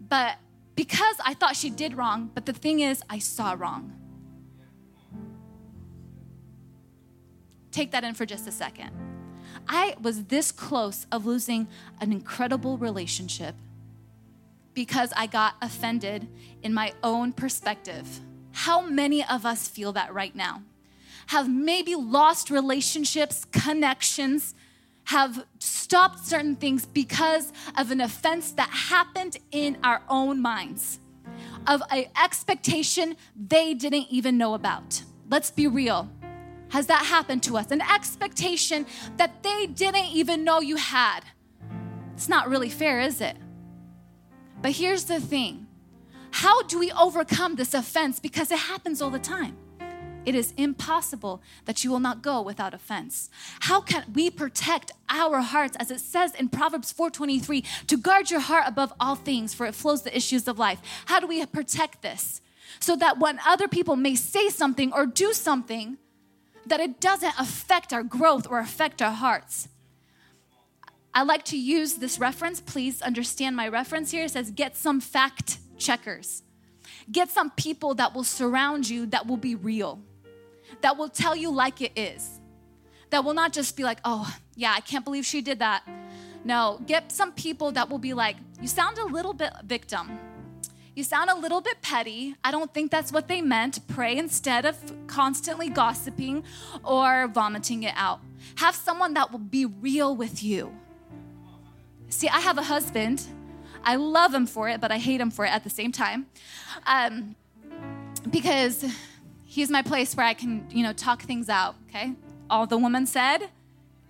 But 0.00 0.36
because 0.78 1.16
I 1.24 1.34
thought 1.34 1.56
she 1.56 1.70
did 1.70 1.96
wrong, 1.96 2.30
but 2.34 2.46
the 2.46 2.52
thing 2.52 2.78
is, 2.78 3.02
I 3.10 3.18
saw 3.18 3.56
wrong. 3.58 3.92
Take 7.72 7.90
that 7.90 8.04
in 8.04 8.14
for 8.14 8.24
just 8.24 8.46
a 8.46 8.52
second. 8.52 8.92
I 9.66 9.96
was 10.00 10.26
this 10.26 10.52
close 10.52 11.08
of 11.10 11.26
losing 11.26 11.66
an 12.00 12.12
incredible 12.12 12.78
relationship 12.78 13.56
because 14.72 15.12
I 15.16 15.26
got 15.26 15.56
offended 15.60 16.28
in 16.62 16.72
my 16.72 16.92
own 17.02 17.32
perspective. 17.32 18.20
How 18.52 18.80
many 18.80 19.24
of 19.24 19.44
us 19.44 19.66
feel 19.66 19.90
that 19.94 20.14
right 20.14 20.36
now? 20.36 20.62
Have 21.26 21.50
maybe 21.50 21.96
lost 21.96 22.50
relationships, 22.50 23.44
connections, 23.46 24.54
have 25.08 25.42
stopped 25.58 26.26
certain 26.26 26.54
things 26.54 26.84
because 26.84 27.50
of 27.78 27.90
an 27.90 27.98
offense 27.98 28.52
that 28.52 28.68
happened 28.68 29.38
in 29.50 29.78
our 29.82 30.02
own 30.10 30.38
minds, 30.38 31.00
of 31.66 31.82
an 31.90 32.04
expectation 32.22 33.16
they 33.34 33.72
didn't 33.72 34.06
even 34.10 34.36
know 34.36 34.52
about. 34.52 35.02
Let's 35.30 35.50
be 35.50 35.66
real. 35.66 36.10
Has 36.68 36.88
that 36.88 37.06
happened 37.06 37.42
to 37.44 37.56
us? 37.56 37.70
An 37.70 37.80
expectation 37.80 38.84
that 39.16 39.42
they 39.42 39.66
didn't 39.66 40.10
even 40.12 40.44
know 40.44 40.60
you 40.60 40.76
had. 40.76 41.20
It's 42.12 42.28
not 42.28 42.50
really 42.50 42.68
fair, 42.68 43.00
is 43.00 43.22
it? 43.22 43.36
But 44.60 44.72
here's 44.72 45.04
the 45.04 45.20
thing 45.20 45.68
how 46.30 46.64
do 46.64 46.78
we 46.78 46.92
overcome 46.92 47.54
this 47.54 47.72
offense? 47.72 48.20
Because 48.20 48.50
it 48.50 48.58
happens 48.58 49.00
all 49.00 49.08
the 49.08 49.18
time. 49.18 49.56
It 50.26 50.34
is 50.34 50.52
impossible 50.56 51.42
that 51.64 51.84
you 51.84 51.90
will 51.90 52.00
not 52.00 52.22
go 52.22 52.42
without 52.42 52.74
offense. 52.74 53.30
How 53.60 53.80
can 53.80 54.04
we 54.12 54.30
protect 54.30 54.92
our 55.08 55.40
hearts 55.40 55.76
as 55.80 55.90
it 55.90 56.00
says 56.00 56.34
in 56.34 56.48
Proverbs 56.48 56.92
4:23 56.92 57.64
to 57.86 57.96
guard 57.96 58.30
your 58.30 58.40
heart 58.40 58.64
above 58.66 58.92
all 59.00 59.14
things 59.14 59.54
for 59.54 59.66
it 59.66 59.74
flows 59.74 60.02
the 60.02 60.16
issues 60.16 60.46
of 60.48 60.58
life. 60.58 60.80
How 61.06 61.20
do 61.20 61.26
we 61.26 61.44
protect 61.46 62.02
this? 62.02 62.40
So 62.80 62.96
that 62.96 63.18
when 63.18 63.40
other 63.46 63.68
people 63.68 63.96
may 63.96 64.14
say 64.14 64.48
something 64.48 64.92
or 64.92 65.06
do 65.06 65.32
something 65.32 65.98
that 66.66 66.80
it 66.80 67.00
doesn't 67.00 67.34
affect 67.38 67.92
our 67.92 68.02
growth 68.02 68.46
or 68.50 68.58
affect 68.58 69.00
our 69.00 69.12
hearts. 69.12 69.68
I 71.14 71.22
like 71.22 71.44
to 71.46 71.58
use 71.58 71.94
this 71.94 72.18
reference. 72.18 72.60
Please 72.60 73.00
understand 73.00 73.56
my 73.56 73.66
reference 73.66 74.10
here. 74.10 74.24
It 74.24 74.32
says, 74.32 74.50
get 74.50 74.76
some 74.76 75.00
fact 75.00 75.58
checkers. 75.78 76.42
Get 77.10 77.30
some 77.30 77.50
people 77.50 77.94
that 77.94 78.14
will 78.14 78.24
surround 78.24 78.88
you 78.88 79.06
that 79.06 79.26
will 79.26 79.38
be 79.38 79.54
real 79.54 80.00
that 80.80 80.96
will 80.96 81.08
tell 81.08 81.34
you 81.36 81.50
like 81.50 81.80
it 81.80 81.92
is. 81.96 82.40
That 83.10 83.24
will 83.24 83.34
not 83.34 83.52
just 83.52 83.76
be 83.76 83.84
like, 83.84 84.00
oh, 84.04 84.34
yeah, 84.54 84.74
I 84.76 84.80
can't 84.80 85.04
believe 85.04 85.24
she 85.24 85.40
did 85.40 85.60
that. 85.60 85.82
No, 86.44 86.80
get 86.86 87.10
some 87.10 87.32
people 87.32 87.72
that 87.72 87.88
will 87.88 87.98
be 87.98 88.14
like, 88.14 88.36
you 88.60 88.68
sound 88.68 88.98
a 88.98 89.04
little 89.04 89.32
bit 89.32 89.52
victim. 89.64 90.18
You 90.94 91.04
sound 91.04 91.30
a 91.30 91.36
little 91.36 91.60
bit 91.60 91.80
petty. 91.80 92.34
I 92.42 92.50
don't 92.50 92.74
think 92.74 92.90
that's 92.90 93.12
what 93.12 93.28
they 93.28 93.40
meant. 93.40 93.86
Pray 93.86 94.16
instead 94.16 94.64
of 94.64 94.76
constantly 95.06 95.68
gossiping 95.68 96.42
or 96.82 97.28
vomiting 97.28 97.84
it 97.84 97.94
out. 97.96 98.20
Have 98.56 98.74
someone 98.74 99.14
that 99.14 99.30
will 99.30 99.38
be 99.38 99.64
real 99.64 100.16
with 100.16 100.42
you. 100.42 100.72
See, 102.08 102.28
I 102.28 102.40
have 102.40 102.58
a 102.58 102.64
husband. 102.64 103.22
I 103.84 103.96
love 103.96 104.34
him 104.34 104.46
for 104.46 104.68
it, 104.68 104.80
but 104.80 104.90
I 104.90 104.98
hate 104.98 105.20
him 105.20 105.30
for 105.30 105.44
it 105.44 105.50
at 105.50 105.62
the 105.62 105.70
same 105.70 105.92
time. 105.92 106.26
Um, 106.86 107.36
because 108.28 108.84
he's 109.48 109.70
my 109.70 109.80
place 109.80 110.14
where 110.14 110.26
I 110.26 110.34
can, 110.34 110.66
you 110.70 110.82
know, 110.82 110.92
talk 110.92 111.22
things 111.22 111.48
out, 111.48 111.74
okay? 111.88 112.12
All 112.50 112.66
the 112.66 112.76
woman 112.76 113.06
said, 113.06 113.48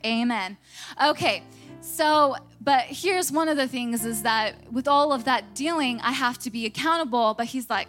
amen. 0.05 0.59
Okay, 1.03 1.45
so, 1.81 2.35
but 2.61 2.83
here's 2.87 3.31
one 3.31 3.49
of 3.49 3.57
the 3.57 3.69
things 3.69 4.05
is 4.05 4.23
that 4.23 4.57
with 4.73 4.89
all 4.89 5.13
of 5.13 5.25
that 5.25 5.55
dealing, 5.55 6.01
I 6.01 6.11
have 6.11 6.39
to 6.41 6.51
be 6.51 6.67
accountable, 6.67 7.35
but 7.35 7.47
he's 7.47 7.71
like, 7.71 7.89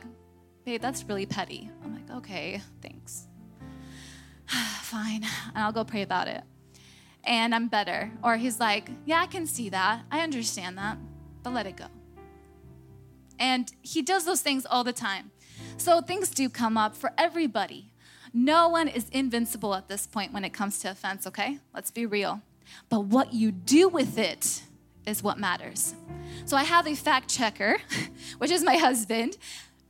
babe, 0.63 0.79
that's 0.79 1.03
really 1.05 1.25
petty. 1.25 1.71
I'm 1.83 1.95
like, 1.95 2.17
okay, 2.17 2.61
thanks. 2.83 3.27
Fine, 4.83 5.23
and 5.55 5.57
I'll 5.57 5.71
go 5.71 5.83
pray 5.83 6.03
about 6.03 6.27
it. 6.27 6.43
And 7.23 7.55
I'm 7.55 7.67
better. 7.67 8.11
Or 8.23 8.37
he's 8.37 8.59
like, 8.59 8.89
yeah, 9.05 9.21
I 9.21 9.25
can 9.25 9.47
see 9.47 9.69
that. 9.69 10.03
I 10.11 10.21
understand 10.21 10.77
that, 10.77 10.99
but 11.41 11.53
let 11.53 11.65
it 11.65 11.77
go. 11.77 11.85
And 13.39 13.71
he 13.81 14.03
does 14.03 14.25
those 14.25 14.41
things 14.41 14.67
all 14.67 14.83
the 14.83 14.93
time. 14.93 15.31
So 15.79 16.01
things 16.01 16.29
do 16.29 16.49
come 16.49 16.77
up 16.77 16.93
for 16.93 17.13
everybody. 17.17 17.85
No 18.33 18.67
one 18.67 18.89
is 18.89 19.07
invincible 19.13 19.73
at 19.73 19.87
this 19.87 20.05
point 20.05 20.33
when 20.33 20.43
it 20.43 20.49
comes 20.51 20.79
to 20.79 20.91
offense, 20.91 21.25
okay? 21.25 21.59
Let's 21.73 21.89
be 21.89 22.05
real. 22.05 22.41
But 22.89 23.05
what 23.05 23.33
you 23.33 23.51
do 23.53 23.87
with 23.87 24.17
it 24.17 24.63
is 25.07 25.23
what 25.23 25.39
matters. 25.39 25.95
So 26.43 26.57
I 26.57 26.63
have 26.63 26.85
a 26.85 26.95
fact 26.95 27.29
checker, 27.29 27.77
which 28.39 28.51
is 28.51 28.61
my 28.61 28.75
husband. 28.75 29.37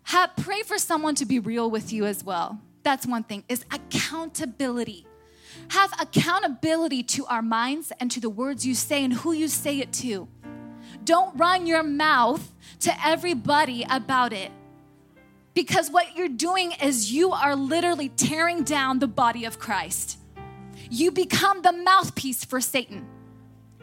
Have, 0.03 0.35
pray 0.37 0.61
for 0.61 0.77
someone 0.77 1.15
to 1.15 1.25
be 1.25 1.39
real 1.39 1.71
with 1.71 1.91
you 1.91 2.05
as 2.05 2.23
well. 2.23 2.59
That's 2.83 3.07
one 3.07 3.23
thing, 3.23 3.43
is 3.49 3.65
accountability. 3.71 5.07
Have 5.69 5.91
accountability 5.99 7.01
to 7.01 7.25
our 7.25 7.41
minds 7.41 7.91
and 7.99 8.11
to 8.11 8.19
the 8.19 8.29
words 8.29 8.63
you 8.63 8.75
say 8.75 9.03
and 9.03 9.13
who 9.13 9.33
you 9.33 9.47
say 9.47 9.79
it 9.79 9.91
to. 9.93 10.27
Don't 11.03 11.35
run 11.35 11.65
your 11.65 11.81
mouth 11.81 12.53
to 12.81 13.05
everybody 13.05 13.85
about 13.89 14.33
it. 14.33 14.51
Because 15.59 15.91
what 15.91 16.15
you're 16.15 16.29
doing 16.29 16.71
is 16.81 17.11
you 17.11 17.33
are 17.33 17.53
literally 17.53 18.07
tearing 18.07 18.63
down 18.63 18.99
the 18.99 19.09
body 19.09 19.43
of 19.43 19.59
Christ. 19.59 20.17
You 20.89 21.11
become 21.11 21.63
the 21.63 21.73
mouthpiece 21.73 22.45
for 22.45 22.61
Satan. 22.61 23.05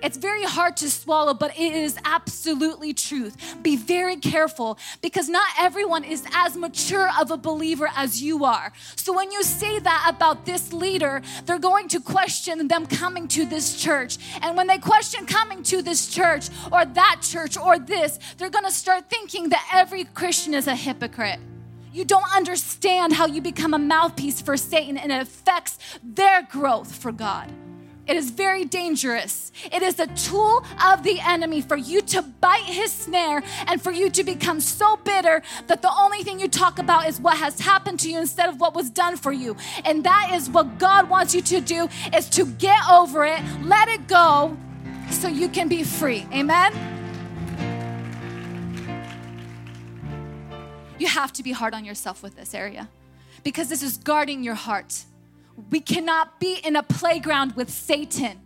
It's 0.03 0.17
very 0.17 0.45
hard 0.45 0.79
to 0.79 0.89
swallow, 0.89 1.35
but 1.35 1.51
it 1.59 1.75
is 1.75 1.99
absolutely 2.07 2.95
truth. 2.95 3.37
Be 3.63 3.77
very 3.77 4.17
careful 4.17 4.79
because 5.03 5.29
not 5.29 5.47
everyone 5.61 6.03
is 6.05 6.25
as 6.33 6.57
mature 6.57 7.11
of 7.21 7.31
a 7.31 7.37
believer 7.37 7.91
as 7.95 8.23
you 8.23 8.47
are. 8.47 8.73
So 8.97 9.13
when 9.13 9.31
you 9.31 9.43
say 9.43 9.79
that 9.79 10.07
about 10.09 10.47
this 10.47 10.73
leader, 10.73 11.21
they're 11.45 11.59
going 11.59 11.89
to 11.89 12.01
question 12.01 12.69
them 12.69 12.87
coming 12.87 13.29
to 13.29 13.45
this 13.45 13.79
church. 13.79 14.17
And 14.41 14.57
when 14.57 14.67
they 14.67 14.79
question 14.79 15.27
coming 15.27 15.63
to 15.65 15.83
this 15.83 16.09
church 16.09 16.49
or 16.73 16.87
that 16.87 17.19
church 17.21 17.59
or 17.59 17.79
this, 17.79 18.19
they're 18.39 18.49
going 18.49 18.65
to 18.65 18.71
start 18.73 19.11
thinking 19.11 19.51
that 19.51 19.69
every 19.75 20.05
Christian 20.05 20.55
is 20.55 20.69
a 20.69 20.75
hypocrite. 20.75 21.39
You 21.97 22.05
don't 22.05 22.31
understand 22.37 23.15
how 23.15 23.25
you 23.25 23.41
become 23.41 23.73
a 23.73 23.79
mouthpiece 23.79 24.43
for 24.43 24.59
Satan 24.59 24.99
and 24.99 25.11
it 25.11 25.23
affects 25.23 25.79
their 26.03 26.43
growth 26.43 26.95
for 26.95 27.11
God. 27.11 27.51
It 28.07 28.19
is 28.19 28.31
very 28.31 28.67
dangerous. 28.67 29.51
It 29.73 29.81
is 29.81 29.99
a 29.99 30.07
tool 30.09 30.63
of 30.85 31.03
the 31.05 31.19
enemy 31.21 31.63
for 31.63 31.79
you 31.79 32.03
to 32.03 32.21
bite 32.21 32.65
his 32.65 32.93
snare 32.93 33.43
and 33.67 33.81
for 33.81 33.93
you 33.93 34.11
to 34.11 34.25
become 34.25 34.61
so 34.61 34.99
bitter 34.99 35.41
that 35.69 35.81
the 35.81 35.91
only 35.91 36.23
thing 36.23 36.39
you 36.39 36.49
talk 36.49 36.79
about 36.79 37.09
is 37.09 37.19
what 37.19 37.39
has 37.39 37.59
happened 37.61 37.99
to 38.01 38.11
you 38.11 38.21
instead 38.21 38.51
of 38.51 38.61
what 38.61 38.75
was 38.75 38.91
done 38.91 39.17
for 39.17 39.33
you. 39.33 39.57
And 39.87 40.05
that 40.05 40.33
is 40.35 40.51
what 40.51 40.79
God 40.79 41.09
wants 41.09 41.35
you 41.35 41.41
to 41.41 41.63
do 41.63 41.89
is 42.15 42.29
to 42.29 42.45
get 42.45 42.79
over 42.91 43.25
it, 43.25 43.41
let 43.63 43.89
it 43.89 44.07
go 44.07 44.55
so 45.11 45.29
you 45.29 45.49
can 45.49 45.67
be 45.67 45.83
free. 45.83 46.27
Amen. 46.31 46.96
You 50.99 51.07
have 51.09 51.33
to 51.35 51.43
be 51.43 51.53
hard 51.53 51.75
on 51.75 51.85
yourself 51.85 52.23
with 52.23 52.37
this 52.37 52.55
area 52.55 52.89
because 53.45 53.69
this 53.69 53.83
is 53.83 53.97
guarding 53.99 54.43
your 54.43 54.55
heart. 54.55 55.05
We 55.71 55.81
cannot 55.81 56.41
be 56.41 56.55
in 56.55 56.77
a 56.77 56.83
playground 56.83 57.53
with 57.53 57.71
Satan. 57.71 58.41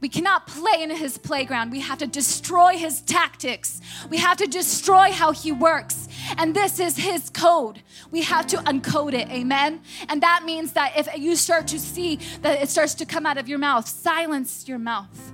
We 0.00 0.08
cannot 0.08 0.48
play 0.48 0.82
in 0.82 0.90
his 0.90 1.16
playground. 1.16 1.70
We 1.70 1.80
have 1.80 1.98
to 1.98 2.08
destroy 2.08 2.76
his 2.76 3.02
tactics. 3.02 3.80
We 4.10 4.16
have 4.18 4.36
to 4.38 4.46
destroy 4.46 5.12
how 5.12 5.30
he 5.30 5.52
works. 5.52 6.08
And 6.36 6.54
this 6.54 6.80
is 6.80 6.96
his 6.96 7.30
code. 7.30 7.82
We 8.10 8.22
have 8.22 8.48
to 8.48 8.56
uncode 8.58 9.14
it. 9.14 9.28
Amen. 9.30 9.80
And 10.08 10.20
that 10.22 10.42
means 10.44 10.72
that 10.72 10.98
if 10.98 11.08
you 11.16 11.36
start 11.36 11.68
to 11.68 11.78
see 11.78 12.18
that 12.40 12.60
it 12.60 12.68
starts 12.68 12.94
to 12.94 13.06
come 13.06 13.26
out 13.26 13.38
of 13.38 13.48
your 13.48 13.58
mouth, 13.58 13.86
silence 13.86 14.66
your 14.66 14.78
mouth 14.78 15.32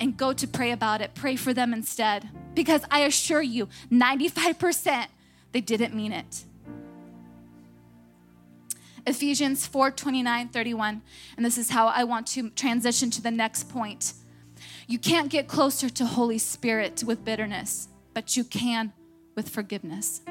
and 0.00 0.16
go 0.16 0.32
to 0.32 0.48
pray 0.48 0.72
about 0.72 1.02
it. 1.02 1.14
Pray 1.14 1.36
for 1.36 1.52
them 1.52 1.74
instead. 1.74 2.28
Because 2.54 2.82
I 2.90 3.00
assure 3.00 3.42
you, 3.42 3.68
95% 3.90 5.06
they 5.52 5.60
didn't 5.60 5.94
mean 5.94 6.12
it. 6.12 6.44
Ephesians 9.06 9.66
4 9.66 9.90
29, 9.90 10.48
31. 10.48 11.02
And 11.36 11.44
this 11.44 11.58
is 11.58 11.70
how 11.70 11.88
I 11.88 12.04
want 12.04 12.26
to 12.28 12.50
transition 12.50 13.10
to 13.10 13.22
the 13.22 13.30
next 13.30 13.68
point. 13.68 14.14
You 14.86 14.98
can't 14.98 15.28
get 15.28 15.48
closer 15.48 15.88
to 15.88 16.06
Holy 16.06 16.38
Spirit 16.38 17.02
with 17.04 17.24
bitterness, 17.24 17.88
but 18.14 18.36
you 18.36 18.44
can 18.44 18.92
with 19.34 19.48
forgiveness. 19.48 20.22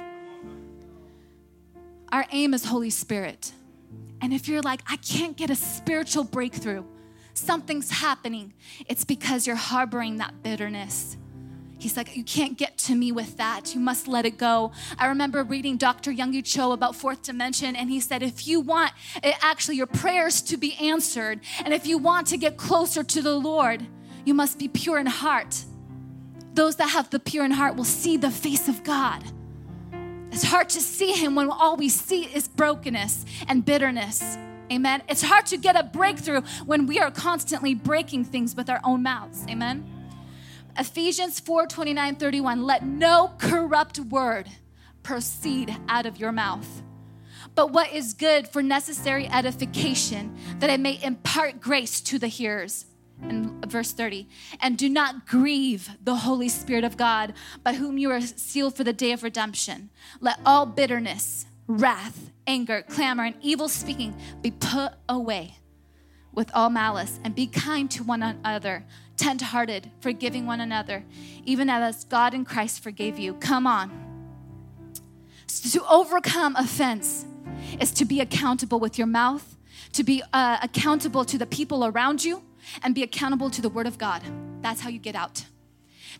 Our 2.12 2.26
aim 2.32 2.54
is 2.54 2.66
Holy 2.66 2.90
Spirit. 2.90 3.52
And 4.22 4.34
if 4.34 4.48
you're 4.48 4.62
like, 4.62 4.82
I 4.88 4.98
can't 4.98 5.36
get 5.36 5.50
a 5.50 5.56
spiritual 5.56 6.24
breakthrough, 6.24 6.84
something's 7.34 7.90
happening, 7.90 8.54
it's 8.88 9.04
because 9.04 9.48
you're 9.48 9.56
harboring 9.56 10.18
that 10.18 10.44
bitterness. 10.44 11.18
He's 11.82 11.98
like, 11.98 12.16
You 12.16 12.24
can't 12.24 12.58
get 12.58 12.78
to 12.80 12.96
me 12.96 13.12
with 13.12 13.38
that. 13.38 13.74
You 13.74 13.82
must 13.82 14.08
let 14.08 14.26
it 14.26 14.38
go. 14.38 14.72
I 14.98 15.08
remember 15.08 15.44
reading 15.44 15.78
Dr. 15.78 16.12
Yonggi 16.12 16.46
Cho 16.46 16.72
about 16.72 16.96
fourth 16.96 17.24
dimension, 17.24 17.76
and 17.76 17.90
he 17.90 18.00
said, 18.00 18.22
If 18.22 18.48
you 18.48 18.62
want 18.62 18.92
it, 19.24 19.36
actually 19.42 19.78
your 19.78 19.88
prayers 19.88 20.42
to 20.44 20.58
be 20.58 20.76
answered, 20.76 21.40
and 21.64 21.74
if 21.74 21.88
you 21.88 21.98
want 21.98 22.28
to 22.28 22.38
get 22.38 22.58
closer 22.58 23.04
to 23.04 23.22
the 23.22 23.34
Lord, 23.34 23.86
you 24.26 24.34
must 24.34 24.60
be 24.60 24.68
pure 24.68 25.00
in 25.00 25.08
heart. 25.08 25.66
Those 26.54 26.76
that 26.76 26.90
have 26.90 27.10
the 27.10 27.20
pure 27.20 27.46
in 27.46 27.52
heart 27.52 27.76
will 27.76 27.86
see 27.86 28.18
the 28.18 28.30
face 28.30 28.68
of 28.68 28.84
God. 28.84 29.24
It's 30.32 30.44
hard 30.44 30.70
to 30.70 30.80
see 30.80 31.14
Him 31.14 31.36
when 31.36 31.50
all 31.50 31.78
we 31.78 31.90
see 31.90 32.24
is 32.24 32.48
brokenness 32.48 33.26
and 33.48 33.66
bitterness. 33.66 34.38
Amen. 34.72 35.04
It's 35.10 35.22
hard 35.22 35.46
to 35.48 35.58
get 35.58 35.76
a 35.76 35.84
breakthrough 35.84 36.42
when 36.66 36.86
we 36.86 37.00
are 37.00 37.12
constantly 37.12 37.76
breaking 37.76 38.26
things 38.26 38.56
with 38.56 38.70
our 38.70 38.80
own 38.86 39.04
mouths. 39.04 39.46
Amen. 39.50 40.01
Ephesians 40.78 41.40
4 41.40 41.68
29, 41.68 42.16
31. 42.16 42.64
Let 42.64 42.86
no 42.86 43.34
corrupt 43.38 44.00
word 44.00 44.50
proceed 45.04 45.76
out 45.88 46.06
of 46.06 46.18
your 46.18 46.32
mouth, 46.32 46.84
but 47.56 47.72
what 47.72 47.92
is 47.92 48.14
good 48.14 48.48
for 48.48 48.62
necessary 48.62 49.28
edification, 49.28 50.38
that 50.60 50.70
it 50.70 50.80
may 50.80 51.02
impart 51.04 51.60
grace 51.60 52.02
to 52.02 52.20
the 52.20 52.28
hearers. 52.28 52.86
And 53.24 53.64
verse 53.68 53.92
30, 53.92 54.28
and 54.62 54.80
do 54.80 54.90
not 54.90 55.28
grieve 55.28 55.92
the 56.04 56.16
Holy 56.16 56.50
Spirit 56.50 56.84
of 56.84 56.98
God, 56.98 57.34
by 57.64 57.76
whom 57.76 58.00
you 58.00 58.10
are 58.10 58.20
sealed 58.20 58.76
for 58.76 58.84
the 58.84 58.94
day 58.94 59.12
of 59.12 59.22
redemption. 59.22 59.92
Let 60.20 60.40
all 60.44 60.66
bitterness, 60.66 61.46
wrath, 61.68 62.32
anger, 62.48 62.82
clamor, 62.82 63.26
and 63.26 63.36
evil 63.40 63.70
speaking 63.70 64.16
be 64.42 64.50
put 64.50 64.94
away 65.08 65.58
with 66.34 66.50
all 66.54 66.70
malice, 66.70 67.20
and 67.24 67.36
be 67.36 67.46
kind 67.46 67.92
to 67.92 68.04
one 68.04 68.24
another, 68.24 68.86
tenderhearted, 69.22 69.92
forgiving 70.00 70.48
one 70.48 70.60
another, 70.60 71.04
even 71.46 71.70
as 71.70 72.06
God 72.06 72.34
in 72.34 72.44
Christ 72.44 72.82
forgave 72.82 73.20
you. 73.20 73.36
Come 73.36 73.68
on. 73.68 73.92
So 75.46 75.80
to 75.80 75.88
overcome 75.88 76.56
offense 76.56 77.26
is 77.80 77.92
to 77.92 78.06
be 78.06 78.20
accountable 78.20 78.80
with 78.80 78.98
your 78.98 79.06
mouth, 79.06 79.58
to 79.94 80.04
be 80.04 80.24
uh, 80.34 80.58
accountable 80.64 81.24
to 81.26 81.38
the 81.38 81.46
people 81.46 81.86
around 81.86 82.24
you, 82.24 82.42
and 82.82 82.96
be 82.96 83.04
accountable 83.04 83.52
to 83.52 83.62
the 83.62 83.70
Word 83.70 83.86
of 83.86 84.00
God. 84.00 84.24
That's 84.62 84.82
how 84.82 84.90
you 84.90 85.00
get 85.00 85.16
out. 85.16 85.46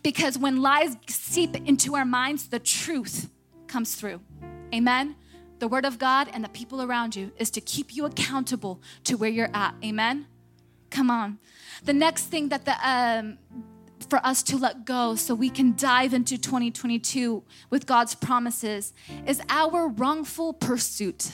Because 0.04 0.38
when 0.38 0.62
lies 0.62 0.96
seep 1.08 1.56
into 1.68 1.96
our 1.96 2.06
minds, 2.06 2.50
the 2.50 2.60
truth 2.60 3.32
comes 3.68 3.96
through. 3.96 4.22
Amen. 4.74 5.16
The 5.58 5.68
Word 5.68 5.86
of 5.86 5.98
God 5.98 6.30
and 6.34 6.44
the 6.44 6.50
people 6.50 6.84
around 6.84 7.16
you 7.16 7.32
is 7.38 7.50
to 7.52 7.62
keep 7.62 7.96
you 7.96 8.06
accountable 8.06 8.80
to 9.06 9.18
where 9.18 9.30
you're 9.30 9.56
at. 9.56 9.74
Amen. 9.84 10.28
Come 10.92 11.10
on. 11.10 11.40
The 11.84 11.94
next 11.94 12.26
thing 12.26 12.50
that 12.50 12.66
the 12.66 12.76
um, 12.88 13.38
for 14.10 14.20
us 14.26 14.44
to 14.44 14.58
let 14.58 14.86
go 14.86 15.16
so 15.16 15.34
we 15.34 15.50
can 15.50 15.74
dive 15.76 16.14
into 16.14 16.38
2022 16.38 17.44
with 17.70 17.86
God's 17.86 18.14
promises 18.14 18.94
is 19.26 19.42
our 19.50 19.88
wrongful 19.88 20.54
pursuit. 20.54 21.32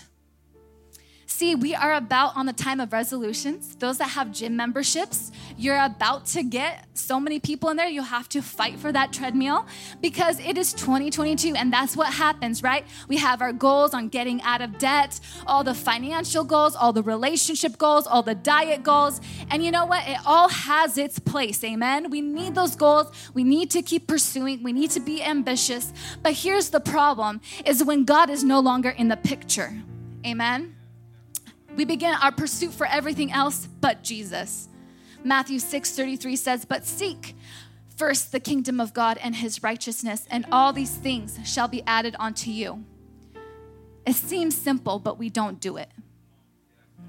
See, 1.29 1.55
we 1.55 1.75
are 1.75 1.93
about 1.93 2.37
on 2.37 2.45
the 2.45 2.53
time 2.53 2.79
of 2.79 2.93
resolutions. 2.93 3.75
Those 3.75 3.97
that 3.97 4.11
have 4.11 4.31
gym 4.31 4.55
memberships, 4.55 5.33
you're 5.57 5.77
about 5.77 6.25
to 6.27 6.41
get 6.41 6.85
so 6.93 7.19
many 7.19 7.37
people 7.37 7.69
in 7.69 7.75
there, 7.75 7.89
you 7.89 8.01
have 8.01 8.29
to 8.29 8.41
fight 8.41 8.79
for 8.79 8.93
that 8.93 9.11
treadmill 9.11 9.67
because 10.01 10.39
it 10.39 10.57
is 10.57 10.71
2022 10.71 11.53
and 11.53 11.71
that's 11.71 11.97
what 11.97 12.13
happens, 12.13 12.63
right? 12.63 12.85
We 13.09 13.17
have 13.17 13.41
our 13.41 13.51
goals 13.51 13.93
on 13.93 14.07
getting 14.07 14.41
out 14.43 14.61
of 14.61 14.77
debt, 14.77 15.19
all 15.45 15.65
the 15.65 15.73
financial 15.73 16.45
goals, 16.45 16.77
all 16.77 16.93
the 16.93 17.03
relationship 17.03 17.77
goals, 17.77 18.07
all 18.07 18.23
the 18.23 18.35
diet 18.35 18.83
goals. 18.83 19.19
And 19.51 19.61
you 19.65 19.69
know 19.69 19.85
what? 19.85 20.07
It 20.07 20.19
all 20.25 20.47
has 20.47 20.97
its 20.97 21.19
place, 21.19 21.61
amen? 21.61 22.09
We 22.09 22.21
need 22.21 22.55
those 22.55 22.77
goals. 22.77 23.11
We 23.33 23.43
need 23.43 23.69
to 23.71 23.81
keep 23.81 24.07
pursuing. 24.07 24.63
We 24.63 24.71
need 24.71 24.91
to 24.91 25.01
be 25.01 25.21
ambitious. 25.21 25.91
But 26.23 26.33
here's 26.33 26.69
the 26.69 26.79
problem 26.79 27.41
is 27.65 27.83
when 27.83 28.05
God 28.05 28.29
is 28.29 28.45
no 28.45 28.61
longer 28.61 28.91
in 28.91 29.09
the 29.09 29.17
picture. 29.17 29.73
Amen 30.25 30.76
we 31.77 31.85
begin 31.85 32.15
our 32.15 32.31
pursuit 32.31 32.73
for 32.73 32.87
everything 32.87 33.31
else 33.31 33.67
but 33.79 34.03
Jesus. 34.03 34.67
Matthew 35.23 35.59
6 35.59 35.91
33 35.91 36.35
says, 36.35 36.65
But 36.65 36.85
seek 36.85 37.35
first 37.95 38.31
the 38.31 38.39
kingdom 38.39 38.79
of 38.79 38.93
God 38.93 39.17
and 39.21 39.35
his 39.35 39.63
righteousness, 39.63 40.27
and 40.29 40.45
all 40.51 40.73
these 40.73 40.95
things 40.95 41.39
shall 41.45 41.67
be 41.67 41.83
added 41.85 42.15
unto 42.19 42.49
you. 42.49 42.83
It 44.05 44.15
seems 44.15 44.57
simple, 44.57 44.99
but 44.99 45.19
we 45.19 45.29
don't 45.29 45.61
do 45.61 45.77
it. 45.77 45.89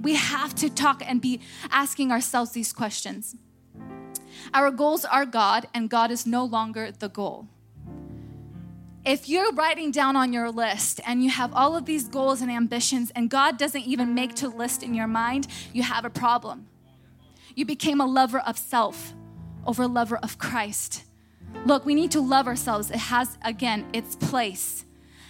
We 0.03 0.15
have 0.15 0.55
to 0.57 0.69
talk 0.69 1.03
and 1.05 1.21
be 1.21 1.41
asking 1.71 2.13
ourselves 2.13 2.53
these 2.53 2.73
questions. 2.73 3.37
Our 4.53 4.71
goals 4.71 5.05
are 5.05 5.25
God, 5.25 5.67
and 5.73 5.89
God 5.89 6.11
is 6.11 6.27
no 6.27 6.45
longer 6.45 6.93
the 6.93 7.09
goal 7.09 7.49
if 9.09 9.27
you're 9.27 9.53
writing 9.53 9.91
down 9.91 10.17
on 10.17 10.35
your 10.35 10.51
list 10.51 11.01
and 11.07 11.25
you 11.25 11.31
have 11.31 11.51
all 11.55 11.75
of 11.75 11.87
these 11.87 12.07
goals 12.09 12.43
and 12.43 12.51
ambitions 12.51 13.11
and 13.17 13.31
God 13.31 13.57
doesn't 13.57 13.85
even 13.85 14.15
make 14.15 14.35
to 14.35 14.49
list 14.51 14.83
in 14.83 14.93
your 14.93 15.07
mind, 15.07 15.47
you 15.73 15.83
have 15.83 16.05
a 16.05 16.11
problem. 16.11 16.67
You 17.55 17.65
became 17.65 18.03
a 18.03 18.07
lover 18.07 18.41
of 18.41 18.59
self 18.59 19.15
over 19.67 19.85
a 19.85 19.87
lover 19.87 20.19
of 20.19 20.37
Christ. 20.37 21.05
Look, 21.65 21.87
we 21.87 21.95
need 21.95 22.11
to 22.11 22.21
love 22.21 22.47
ourselves. 22.47 22.91
It 22.91 22.99
has, 22.99 23.39
again, 23.43 23.87
its 23.95 24.15
place. 24.15 24.85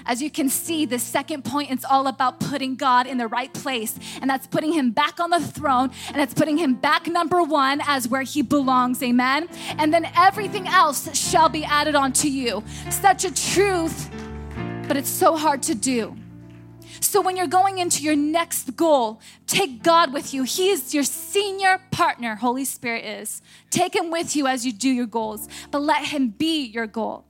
As 0.07 0.23
you 0.23 0.31
can 0.31 0.49
see, 0.49 0.87
the 0.87 0.99
second 0.99 1.45
point 1.45 1.71
is 1.71 1.85
all 1.85 2.07
about 2.07 2.41
putting 2.41 2.77
God 2.77 3.07
in 3.07 3.19
the 3.19 3.27
right 3.29 3.53
place, 3.53 3.99
and 4.21 4.31
that's 4.31 4.47
putting 4.47 4.73
Him 4.73 4.91
back 4.91 5.21
on 5.21 5.31
the 5.31 5.41
throne, 5.41 5.91
and 6.09 6.23
it's 6.23 6.35
putting 6.35 6.57
Him 6.57 6.75
back 6.75 7.07
number 7.07 7.43
one 7.43 7.81
as 7.87 8.09
where 8.09 8.23
He 8.23 8.43
belongs. 8.43 9.03
Amen. 9.03 9.49
And 9.79 9.93
then 9.93 10.11
everything 10.17 10.67
else 10.67 11.17
shall 11.17 11.49
be 11.49 11.65
added 11.65 11.95
onto 11.95 12.29
you. 12.29 12.63
Such 12.91 13.25
a 13.25 13.35
truth, 13.35 14.11
but 14.87 14.97
it's 14.97 15.11
so 15.11 15.37
hard 15.37 15.63
to 15.65 15.75
do. 15.75 16.17
So 17.01 17.21
when 17.21 17.37
you're 17.37 17.47
going 17.47 17.79
into 17.79 18.03
your 18.03 18.17
next 18.17 18.77
goal, 18.77 19.21
take 19.47 19.83
God 19.83 20.13
with 20.13 20.35
you. 20.35 20.43
He 20.43 20.71
is 20.71 20.95
your 20.95 21.05
senior 21.05 21.81
partner, 21.91 22.35
Holy 22.35 22.65
Spirit 22.65 23.05
is. 23.05 23.41
Take 23.71 23.95
him 23.95 24.11
with 24.11 24.35
you 24.35 24.47
as 24.47 24.67
you 24.67 24.73
do 24.73 24.91
your 24.91 25.07
goals, 25.07 25.49
but 25.71 25.81
let 25.81 26.07
him 26.07 26.29
be 26.29 26.65
your 26.65 26.87
goal. 26.87 27.28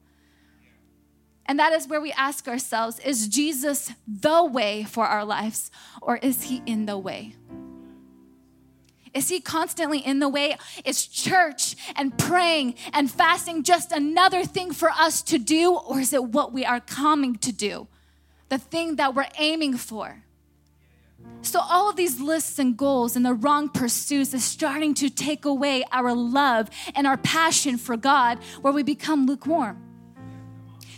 And 1.48 1.58
that 1.58 1.72
is 1.72 1.88
where 1.88 2.00
we 2.00 2.12
ask 2.12 2.46
ourselves 2.46 2.98
is 3.00 3.26
Jesus 3.26 3.90
the 4.06 4.44
way 4.44 4.84
for 4.84 5.06
our 5.06 5.24
lives, 5.24 5.70
or 6.02 6.18
is 6.18 6.44
he 6.44 6.62
in 6.66 6.84
the 6.84 6.98
way? 6.98 7.34
Is 9.14 9.30
he 9.30 9.40
constantly 9.40 10.00
in 10.00 10.18
the 10.18 10.28
way? 10.28 10.58
Is 10.84 11.06
church 11.06 11.74
and 11.96 12.16
praying 12.18 12.74
and 12.92 13.10
fasting 13.10 13.62
just 13.62 13.90
another 13.90 14.44
thing 14.44 14.72
for 14.72 14.90
us 14.90 15.22
to 15.22 15.38
do, 15.38 15.74
or 15.74 16.00
is 16.00 16.12
it 16.12 16.22
what 16.22 16.52
we 16.52 16.66
are 16.66 16.80
coming 16.80 17.36
to 17.36 17.50
do? 17.50 17.88
The 18.50 18.58
thing 18.58 18.96
that 18.96 19.14
we're 19.14 19.28
aiming 19.38 19.78
for? 19.78 20.22
So, 21.40 21.60
all 21.60 21.88
of 21.88 21.96
these 21.96 22.20
lists 22.20 22.58
and 22.58 22.76
goals 22.76 23.16
and 23.16 23.24
the 23.24 23.34
wrong 23.34 23.70
pursuits 23.70 24.34
is 24.34 24.44
starting 24.44 24.92
to 24.94 25.08
take 25.08 25.46
away 25.46 25.84
our 25.92 26.12
love 26.12 26.68
and 26.94 27.06
our 27.06 27.16
passion 27.16 27.78
for 27.78 27.96
God, 27.96 28.38
where 28.60 28.72
we 28.72 28.82
become 28.82 29.24
lukewarm. 29.26 29.87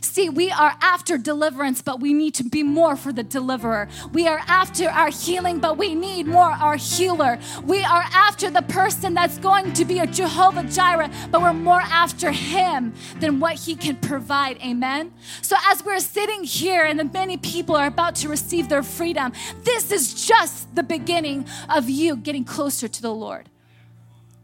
See, 0.00 0.28
we 0.28 0.50
are 0.50 0.76
after 0.80 1.18
deliverance, 1.18 1.82
but 1.82 2.00
we 2.00 2.12
need 2.12 2.34
to 2.34 2.44
be 2.44 2.62
more 2.62 2.96
for 2.96 3.12
the 3.12 3.22
deliverer. 3.22 3.88
We 4.12 4.26
are 4.28 4.40
after 4.46 4.88
our 4.88 5.10
healing, 5.10 5.60
but 5.60 5.76
we 5.76 5.94
need 5.94 6.26
more 6.26 6.50
our 6.50 6.76
healer. 6.76 7.38
We 7.64 7.82
are 7.82 8.04
after 8.12 8.50
the 8.50 8.62
person 8.62 9.14
that's 9.14 9.38
going 9.38 9.72
to 9.74 9.84
be 9.84 9.98
a 9.98 10.06
Jehovah 10.06 10.64
Jireh, 10.64 11.10
but 11.30 11.42
we're 11.42 11.52
more 11.52 11.80
after 11.80 12.32
him 12.32 12.94
than 13.20 13.40
what 13.40 13.54
he 13.54 13.74
can 13.74 13.96
provide. 13.96 14.58
Amen. 14.62 15.12
So 15.42 15.56
as 15.66 15.84
we're 15.84 16.00
sitting 16.00 16.44
here 16.44 16.84
and 16.84 16.98
the 16.98 17.04
many 17.04 17.36
people 17.36 17.76
are 17.76 17.86
about 17.86 18.14
to 18.16 18.28
receive 18.28 18.68
their 18.68 18.82
freedom, 18.82 19.32
this 19.64 19.92
is 19.92 20.26
just 20.26 20.74
the 20.74 20.82
beginning 20.82 21.46
of 21.68 21.90
you 21.90 22.16
getting 22.16 22.44
closer 22.44 22.88
to 22.88 23.02
the 23.02 23.12
Lord 23.12 23.48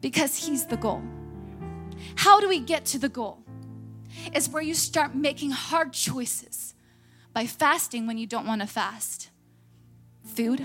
because 0.00 0.46
he's 0.46 0.66
the 0.66 0.76
goal. 0.76 1.02
How 2.16 2.40
do 2.40 2.48
we 2.48 2.60
get 2.60 2.84
to 2.86 2.98
the 2.98 3.08
goal? 3.08 3.45
Is 4.34 4.48
where 4.48 4.62
you 4.62 4.74
start 4.74 5.14
making 5.14 5.50
hard 5.50 5.92
choices 5.92 6.74
by 7.32 7.46
fasting 7.46 8.06
when 8.06 8.18
you 8.18 8.26
don't 8.26 8.46
want 8.46 8.60
to 8.62 8.66
fast. 8.66 9.30
Food. 10.24 10.64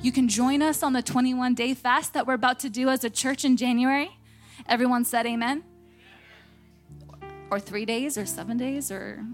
You 0.00 0.12
can 0.12 0.28
join 0.28 0.62
us 0.62 0.82
on 0.82 0.92
the 0.92 1.02
21 1.02 1.54
day 1.54 1.74
fast 1.74 2.14
that 2.14 2.26
we're 2.26 2.34
about 2.34 2.60
to 2.60 2.70
do 2.70 2.88
as 2.88 3.04
a 3.04 3.10
church 3.10 3.44
in 3.44 3.56
January. 3.56 4.10
Everyone 4.66 5.04
said 5.04 5.26
amen. 5.26 5.64
Or 7.50 7.58
three 7.58 7.84
days, 7.84 8.16
or 8.16 8.26
seven 8.26 8.56
days, 8.56 8.92
or 8.92 9.24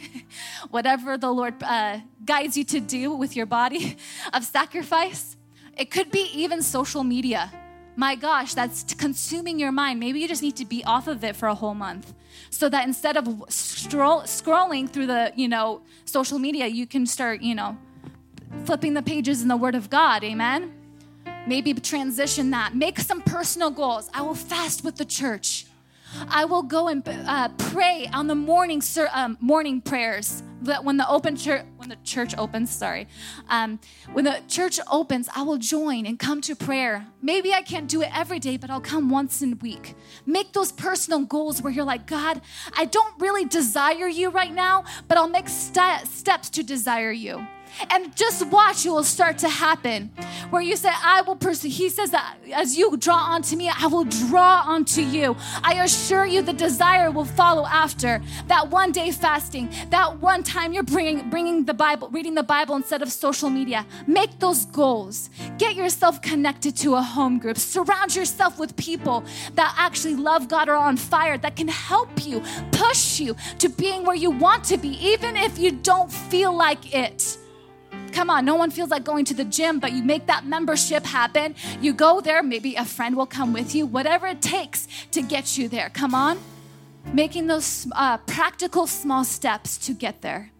whatever 0.70 1.18
the 1.18 1.30
Lord 1.30 1.62
uh, 1.62 2.00
guides 2.24 2.56
you 2.56 2.64
to 2.64 2.80
do 2.80 3.12
with 3.12 3.36
your 3.36 3.46
body 3.46 3.96
of 4.32 4.44
sacrifice. 4.44 5.36
It 5.76 5.90
could 5.90 6.10
be 6.10 6.30
even 6.34 6.62
social 6.62 7.04
media 7.04 7.52
my 8.00 8.14
gosh, 8.14 8.54
that's 8.54 8.94
consuming 8.94 9.58
your 9.58 9.72
mind. 9.72 10.00
Maybe 10.00 10.20
you 10.20 10.26
just 10.26 10.40
need 10.40 10.56
to 10.56 10.64
be 10.64 10.82
off 10.84 11.06
of 11.06 11.22
it 11.22 11.36
for 11.36 11.48
a 11.48 11.54
whole 11.54 11.74
month 11.74 12.14
so 12.48 12.66
that 12.70 12.86
instead 12.86 13.18
of 13.18 13.44
stroll, 13.50 14.22
scrolling 14.22 14.88
through 14.88 15.06
the, 15.06 15.34
you 15.36 15.46
know, 15.46 15.82
social 16.06 16.38
media, 16.38 16.66
you 16.66 16.86
can 16.86 17.04
start, 17.04 17.42
you 17.42 17.54
know, 17.54 17.76
flipping 18.64 18.94
the 18.94 19.02
pages 19.02 19.42
in 19.42 19.48
the 19.48 19.56
Word 19.64 19.74
of 19.74 19.90
God. 19.90 20.24
Amen. 20.24 20.72
Maybe 21.46 21.74
transition 21.74 22.50
that. 22.52 22.74
Make 22.74 22.98
some 23.00 23.20
personal 23.20 23.70
goals. 23.70 24.08
I 24.14 24.22
will 24.22 24.34
fast 24.34 24.82
with 24.82 24.96
the 24.96 25.04
church. 25.04 25.66
I 26.28 26.44
will 26.44 26.62
go 26.62 26.88
and 26.88 27.06
uh, 27.06 27.48
pray 27.58 28.08
on 28.12 28.26
the 28.26 28.34
morning 28.34 28.82
um, 29.12 29.36
morning 29.40 29.80
prayers. 29.80 30.42
That 30.62 30.84
when 30.84 30.98
the 30.98 31.08
open 31.08 31.36
church 31.36 31.64
when 31.78 31.88
the 31.88 31.96
church 32.04 32.36
opens, 32.36 32.68
sorry, 32.68 33.08
um, 33.48 33.80
when 34.12 34.26
the 34.26 34.42
church 34.46 34.78
opens, 34.90 35.26
I 35.34 35.40
will 35.40 35.56
join 35.56 36.04
and 36.04 36.18
come 36.18 36.42
to 36.42 36.54
prayer. 36.54 37.06
Maybe 37.22 37.54
I 37.54 37.62
can't 37.62 37.88
do 37.88 38.02
it 38.02 38.10
every 38.14 38.38
day, 38.38 38.58
but 38.58 38.68
I'll 38.68 38.80
come 38.82 39.08
once 39.08 39.40
in 39.40 39.54
a 39.54 39.56
week. 39.56 39.94
Make 40.26 40.52
those 40.52 40.70
personal 40.70 41.20
goals 41.20 41.62
where 41.62 41.72
you're 41.72 41.86
like, 41.86 42.06
God, 42.06 42.42
I 42.76 42.84
don't 42.84 43.18
really 43.18 43.46
desire 43.46 44.06
you 44.06 44.28
right 44.28 44.52
now, 44.52 44.84
but 45.08 45.16
I'll 45.16 45.28
make 45.28 45.48
st- 45.48 46.06
steps 46.06 46.50
to 46.50 46.62
desire 46.62 47.12
you. 47.12 47.46
And 47.90 48.14
just 48.16 48.46
watch, 48.46 48.84
it 48.86 48.90
will 48.90 49.04
start 49.04 49.38
to 49.38 49.48
happen. 49.48 50.10
Where 50.50 50.62
you 50.62 50.76
say, 50.76 50.90
I 50.90 51.22
will 51.22 51.36
pursue. 51.36 51.68
He 51.68 51.88
says 51.88 52.10
that 52.10 52.36
as 52.52 52.76
you 52.76 52.96
draw 52.96 53.16
onto 53.16 53.56
me, 53.56 53.70
I 53.70 53.86
will 53.86 54.04
draw 54.04 54.62
onto 54.66 55.02
you. 55.02 55.36
I 55.62 55.74
assure 55.84 56.24
you 56.24 56.42
the 56.42 56.52
desire 56.52 57.10
will 57.10 57.24
follow 57.24 57.66
after. 57.66 58.20
That 58.46 58.70
one 58.70 58.90
day 58.90 59.10
fasting, 59.12 59.70
that 59.90 60.18
one 60.18 60.42
time 60.42 60.72
you're 60.72 60.82
bringing, 60.82 61.30
bringing 61.30 61.64
the 61.64 61.74
Bible, 61.74 62.08
reading 62.08 62.34
the 62.34 62.42
Bible 62.42 62.74
instead 62.74 63.02
of 63.02 63.12
social 63.12 63.50
media. 63.50 63.86
Make 64.06 64.38
those 64.38 64.66
goals. 64.66 65.30
Get 65.58 65.76
yourself 65.76 66.20
connected 66.20 66.76
to 66.78 66.96
a 66.96 67.02
home 67.02 67.38
group. 67.38 67.58
Surround 67.58 68.16
yourself 68.16 68.58
with 68.58 68.76
people 68.76 69.24
that 69.54 69.74
actually 69.78 70.16
love 70.16 70.48
God 70.48 70.68
or 70.68 70.72
are 70.72 70.88
on 70.88 70.96
fire, 70.96 71.38
that 71.38 71.56
can 71.56 71.68
help 71.68 72.24
you, 72.24 72.42
push 72.72 73.20
you 73.20 73.36
to 73.58 73.68
being 73.68 74.04
where 74.04 74.16
you 74.16 74.30
want 74.30 74.64
to 74.64 74.76
be, 74.76 74.88
even 75.04 75.36
if 75.36 75.58
you 75.58 75.72
don't 75.72 76.10
feel 76.10 76.56
like 76.56 76.94
it. 76.94 77.38
Come 78.12 78.30
on, 78.30 78.44
no 78.44 78.56
one 78.56 78.70
feels 78.70 78.90
like 78.90 79.04
going 79.04 79.24
to 79.26 79.34
the 79.34 79.44
gym, 79.44 79.78
but 79.78 79.92
you 79.92 80.02
make 80.02 80.26
that 80.26 80.44
membership 80.44 81.04
happen. 81.04 81.54
You 81.80 81.92
go 81.92 82.20
there, 82.20 82.42
maybe 82.42 82.74
a 82.74 82.84
friend 82.84 83.16
will 83.16 83.26
come 83.26 83.52
with 83.52 83.74
you, 83.74 83.86
whatever 83.86 84.26
it 84.26 84.42
takes 84.42 84.88
to 85.12 85.22
get 85.22 85.56
you 85.56 85.68
there. 85.68 85.90
Come 85.90 86.14
on. 86.14 86.38
Making 87.12 87.46
those 87.46 87.86
uh, 87.92 88.18
practical 88.18 88.86
small 88.86 89.24
steps 89.24 89.78
to 89.86 89.94
get 89.94 90.22
there. 90.22 90.50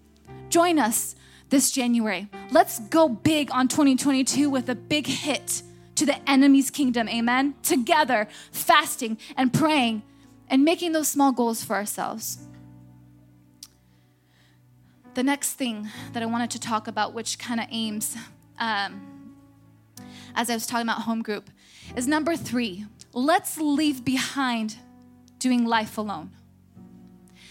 Join 0.49 0.79
us 0.79 1.17
this 1.51 1.71
January. 1.71 2.29
Let's 2.51 2.79
go 2.79 3.09
big 3.09 3.51
on 3.53 3.69
2022 3.69 4.49
with 4.49 4.69
a 4.69 4.75
big 4.75 5.07
hit 5.07 5.63
to 5.97 6.07
the 6.07 6.31
enemy's 6.31 6.71
kingdom. 6.71 7.09
Amen. 7.09 7.55
Together, 7.63 8.29
fasting 8.53 9.19
and 9.37 9.53
praying 9.53 10.03
and 10.49 10.65
making 10.65 10.93
those 10.93 11.09
small 11.09 11.33
goals 11.33 11.63
for 11.63 11.77
ourselves. 11.77 12.39
The 15.21 15.25
next 15.25 15.53
thing 15.53 15.87
that 16.15 16.23
I 16.23 16.27
wanted 16.27 16.51
to 16.53 16.59
talk 16.59 16.89
about, 16.89 17.13
which 17.13 17.39
kind 17.39 17.61
of 17.61 17.67
aims, 17.71 18.17
um, 18.59 19.35
as 20.35 20.49
I 20.49 20.55
was 20.55 20.67
talking 20.67 20.87
about 20.87 21.03
home 21.03 21.21
group, 21.21 21.51
is 21.95 22.09
number 22.09 22.37
three 22.37 22.87
let's 23.13 23.59
leave 23.59 24.03
behind 24.03 24.77
doing 25.39 25.67
life 25.67 25.99
alone. 25.99 26.31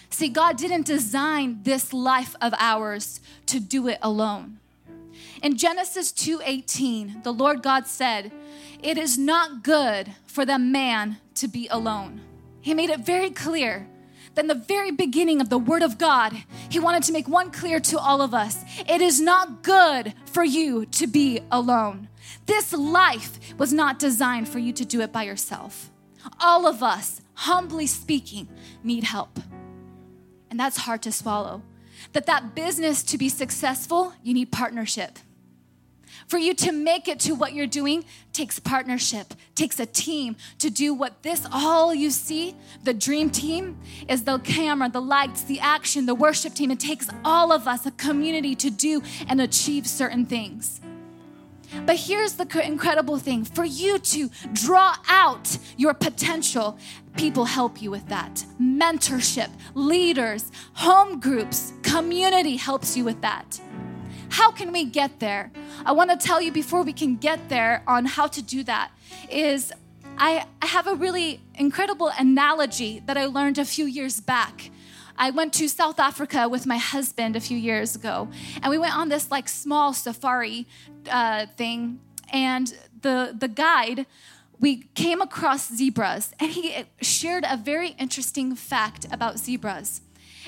See, 0.09 0.29
God 0.29 0.57
didn't 0.57 0.87
design 0.87 1.59
this 1.61 1.93
life 1.93 2.35
of 2.41 2.55
ours 2.57 3.19
to 3.45 3.59
do 3.59 3.87
it 3.87 3.99
alone. 4.01 4.57
In 5.43 5.55
Genesis 5.55 6.11
2:18, 6.11 7.21
the 7.21 7.31
Lord 7.31 7.61
God 7.61 7.85
said, 7.85 8.31
"It 8.81 8.97
is 8.97 9.15
not 9.15 9.61
good 9.61 10.15
for 10.25 10.43
the 10.43 10.57
man 10.57 11.17
to 11.35 11.47
be 11.47 11.67
alone." 11.67 12.21
He 12.61 12.73
made 12.73 12.89
it 12.89 13.01
very 13.01 13.29
clear 13.29 13.87
then 14.35 14.47
the 14.47 14.55
very 14.55 14.91
beginning 14.91 15.41
of 15.41 15.49
the 15.49 15.57
Word 15.57 15.81
of 15.81 15.97
God, 15.97 16.33
He 16.69 16.79
wanted 16.79 17.03
to 17.03 17.11
make 17.11 17.27
one 17.27 17.51
clear 17.51 17.79
to 17.79 17.99
all 17.99 18.21
of 18.21 18.33
us 18.33 18.63
it 18.87 19.01
is 19.01 19.19
not 19.19 19.63
good 19.63 20.13
for 20.25 20.43
you 20.43 20.85
to 20.87 21.07
be 21.07 21.41
alone. 21.51 22.07
This 22.45 22.73
life 22.73 23.39
was 23.57 23.73
not 23.73 23.99
designed 23.99 24.47
for 24.47 24.59
you 24.59 24.73
to 24.73 24.85
do 24.85 25.01
it 25.01 25.11
by 25.11 25.23
yourself. 25.23 25.91
All 26.39 26.65
of 26.65 26.83
us, 26.83 27.21
humbly 27.33 27.87
speaking, 27.87 28.47
need 28.83 29.03
help. 29.03 29.39
And 30.49 30.59
that's 30.59 30.77
hard 30.77 31.01
to 31.03 31.11
swallow. 31.11 31.61
That 32.13 32.25
that 32.25 32.55
business 32.55 33.03
to 33.03 33.17
be 33.17 33.29
successful, 33.29 34.13
you 34.23 34.33
need 34.33 34.51
partnership. 34.51 35.19
For 36.29 36.37
you 36.37 36.53
to 36.53 36.71
make 36.71 37.07
it 37.07 37.19
to 37.21 37.33
what 37.33 37.53
you're 37.53 37.65
doing 37.65 38.05
takes 38.33 38.59
partnership, 38.59 39.33
takes 39.55 39.79
a 39.79 39.87
team 39.87 40.35
to 40.59 40.69
do 40.69 40.93
what 40.93 41.23
this 41.23 41.47
all 41.51 41.91
you 41.91 42.11
see, 42.11 42.55
the 42.83 42.93
dream 42.93 43.31
team, 43.31 43.79
is 44.07 44.25
the 44.25 44.37
camera, 44.37 44.89
the 44.89 45.01
lights, 45.01 45.41
the 45.41 45.59
action, 45.59 46.05
the 46.05 46.13
worship 46.13 46.53
team. 46.53 46.69
It 46.69 46.79
takes 46.79 47.09
all 47.25 47.51
of 47.51 47.67
us, 47.67 47.87
a 47.87 47.91
community, 47.91 48.53
to 48.57 48.69
do 48.69 49.01
and 49.27 49.41
achieve 49.41 49.87
certain 49.87 50.23
things. 50.23 50.79
But 51.87 51.95
here's 51.95 52.33
the 52.33 52.45
incredible 52.63 53.17
thing 53.17 53.43
for 53.43 53.65
you 53.65 53.97
to 53.97 54.29
draw 54.53 54.95
out 55.07 55.57
your 55.77 55.95
potential, 55.95 56.77
people 57.17 57.45
help 57.45 57.81
you 57.81 57.89
with 57.89 58.07
that. 58.09 58.45
Mentorship, 58.61 59.49
leaders, 59.73 60.51
home 60.73 61.19
groups, 61.19 61.73
community 61.81 62.55
helps 62.55 62.95
you 62.95 63.03
with 63.03 63.19
that. 63.21 63.59
How 64.29 64.51
can 64.51 64.71
we 64.71 64.85
get 64.85 65.19
there? 65.19 65.51
I 65.85 65.91
want 65.91 66.09
to 66.11 66.17
tell 66.17 66.41
you 66.41 66.51
before 66.51 66.83
we 66.83 66.93
can 66.93 67.15
get 67.17 67.49
there 67.49 67.83
on 67.87 68.05
how 68.05 68.27
to 68.27 68.41
do 68.41 68.63
that 68.63 68.91
is 69.29 69.73
I, 70.17 70.45
I 70.61 70.67
have 70.67 70.87
a 70.87 70.95
really 70.95 71.41
incredible 71.55 72.11
analogy 72.17 73.01
that 73.05 73.17
I 73.17 73.25
learned 73.25 73.57
a 73.57 73.65
few 73.65 73.85
years 73.85 74.19
back. 74.19 74.71
I 75.17 75.31
went 75.31 75.53
to 75.55 75.67
South 75.67 75.99
Africa 75.99 76.47
with 76.47 76.65
my 76.65 76.77
husband 76.77 77.35
a 77.35 77.39
few 77.39 77.57
years 77.57 77.95
ago, 77.95 78.29
and 78.61 78.69
we 78.69 78.77
went 78.77 78.95
on 78.95 79.09
this 79.09 79.31
like 79.31 79.49
small 79.49 79.93
safari 79.93 80.67
uh, 81.09 81.47
thing. 81.57 81.99
And 82.31 82.73
the 83.01 83.35
the 83.37 83.47
guide, 83.47 84.05
we 84.59 84.83
came 84.93 85.19
across 85.21 85.73
zebras, 85.73 86.33
and 86.39 86.51
he 86.51 86.85
shared 87.01 87.43
a 87.49 87.57
very 87.57 87.89
interesting 87.99 88.55
fact 88.55 89.07
about 89.11 89.39
zebras. 89.39 90.01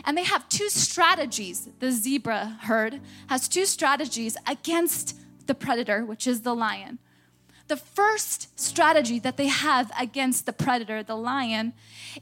And 0.03 0.17
they 0.17 0.23
have 0.23 0.49
two 0.49 0.69
strategies. 0.69 1.69
The 1.79 1.91
zebra 1.91 2.59
herd 2.61 3.01
has 3.27 3.47
two 3.47 3.65
strategies 3.65 4.37
against 4.47 5.19
the 5.47 5.55
predator, 5.55 6.05
which 6.05 6.27
is 6.27 6.41
the 6.41 6.55
lion. 6.55 6.99
The 7.67 7.77
first 7.77 8.59
strategy 8.59 9.19
that 9.19 9.37
they 9.37 9.47
have 9.47 9.91
against 9.97 10.45
the 10.45 10.53
predator, 10.53 11.03
the 11.03 11.15
lion, 11.15 11.73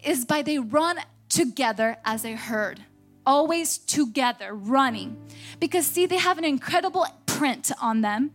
is 0.04 0.26
by 0.26 0.42
they 0.42 0.60
run 0.60 1.00
together 1.28 1.98
as 2.06 2.24
a 2.26 2.34
herd, 2.34 2.82
always 3.26 3.78
together, 3.78 4.54
running. 4.54 5.18
Because 5.60 5.86
see, 5.88 6.06
they 6.06 6.18
have 6.18 6.38
an 6.38 6.46
incredible 6.46 7.06
print 7.26 7.72
on 7.82 8.02
them. 8.02 8.32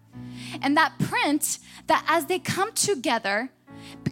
And 0.60 0.76
that 0.76 0.98
print, 0.98 1.58
that 1.86 2.04
as 2.08 2.26
they 2.26 2.38
come 2.38 2.72
together, 2.72 3.50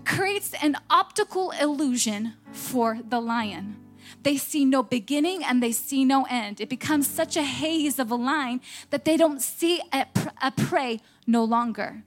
creates 0.05 0.55
an 0.63 0.77
optical 0.91 1.51
illusion 1.53 2.35
for 2.53 2.99
the 3.09 3.21
lion. 3.21 3.82
They 4.23 4.37
see 4.37 4.65
no 4.65 4.83
beginning 4.83 5.45
and 5.45 5.63
they 5.63 5.73
see 5.73 6.05
no 6.05 6.27
end. 6.31 6.61
It 6.61 6.69
becomes 6.69 7.07
such 7.07 7.37
a 7.37 7.43
haze 7.43 7.99
of 7.99 8.11
a 8.11 8.15
line 8.15 8.61
that 8.91 9.05
they 9.05 9.17
don't 9.17 9.41
see 9.41 9.81
a, 9.93 10.07
a 10.43 10.51
prey 10.51 11.01
no 11.27 11.45
longer. 11.45 12.05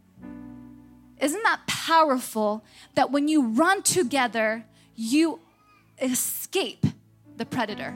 Isn't 1.19 1.43
that 1.43 1.61
powerful 1.67 2.63
that 2.95 3.11
when 3.11 3.27
you 3.27 3.47
run 3.47 3.81
together, 3.83 4.65
you 4.95 5.39
escape 6.01 6.85
the 7.37 7.45
predator? 7.45 7.95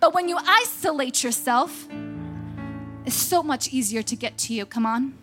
But 0.00 0.14
when 0.14 0.28
you 0.28 0.38
isolate 0.38 1.24
yourself, 1.24 1.88
it's 3.06 3.16
so 3.16 3.42
much 3.42 3.68
easier 3.68 4.02
to 4.02 4.16
get 4.16 4.36
to 4.38 4.54
you. 4.54 4.66
Come 4.66 4.86
on. 4.86 5.14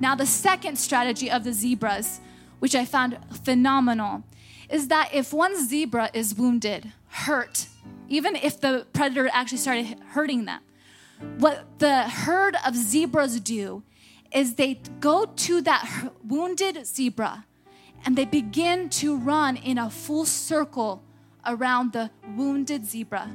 Now, 0.00 0.14
the 0.14 0.26
second 0.26 0.76
strategy 0.76 1.30
of 1.30 1.44
the 1.44 1.52
zebras, 1.52 2.20
which 2.58 2.74
I 2.74 2.84
found 2.84 3.18
phenomenal, 3.42 4.24
is 4.68 4.88
that 4.88 5.10
if 5.12 5.32
one 5.32 5.56
zebra 5.56 6.10
is 6.14 6.34
wounded, 6.34 6.92
hurt, 7.08 7.66
even 8.08 8.36
if 8.36 8.60
the 8.60 8.86
predator 8.92 9.28
actually 9.32 9.58
started 9.58 9.98
hurting 10.10 10.44
them, 10.44 10.60
what 11.38 11.78
the 11.78 12.02
herd 12.02 12.56
of 12.66 12.74
zebras 12.74 13.40
do 13.40 13.82
is 14.32 14.54
they 14.54 14.80
go 15.00 15.26
to 15.26 15.60
that 15.62 16.10
wounded 16.24 16.86
zebra 16.86 17.46
and 18.04 18.16
they 18.16 18.24
begin 18.24 18.88
to 18.90 19.16
run 19.16 19.56
in 19.56 19.78
a 19.78 19.88
full 19.88 20.24
circle 20.24 21.02
around 21.46 21.92
the 21.92 22.10
wounded 22.36 22.84
zebra 22.84 23.30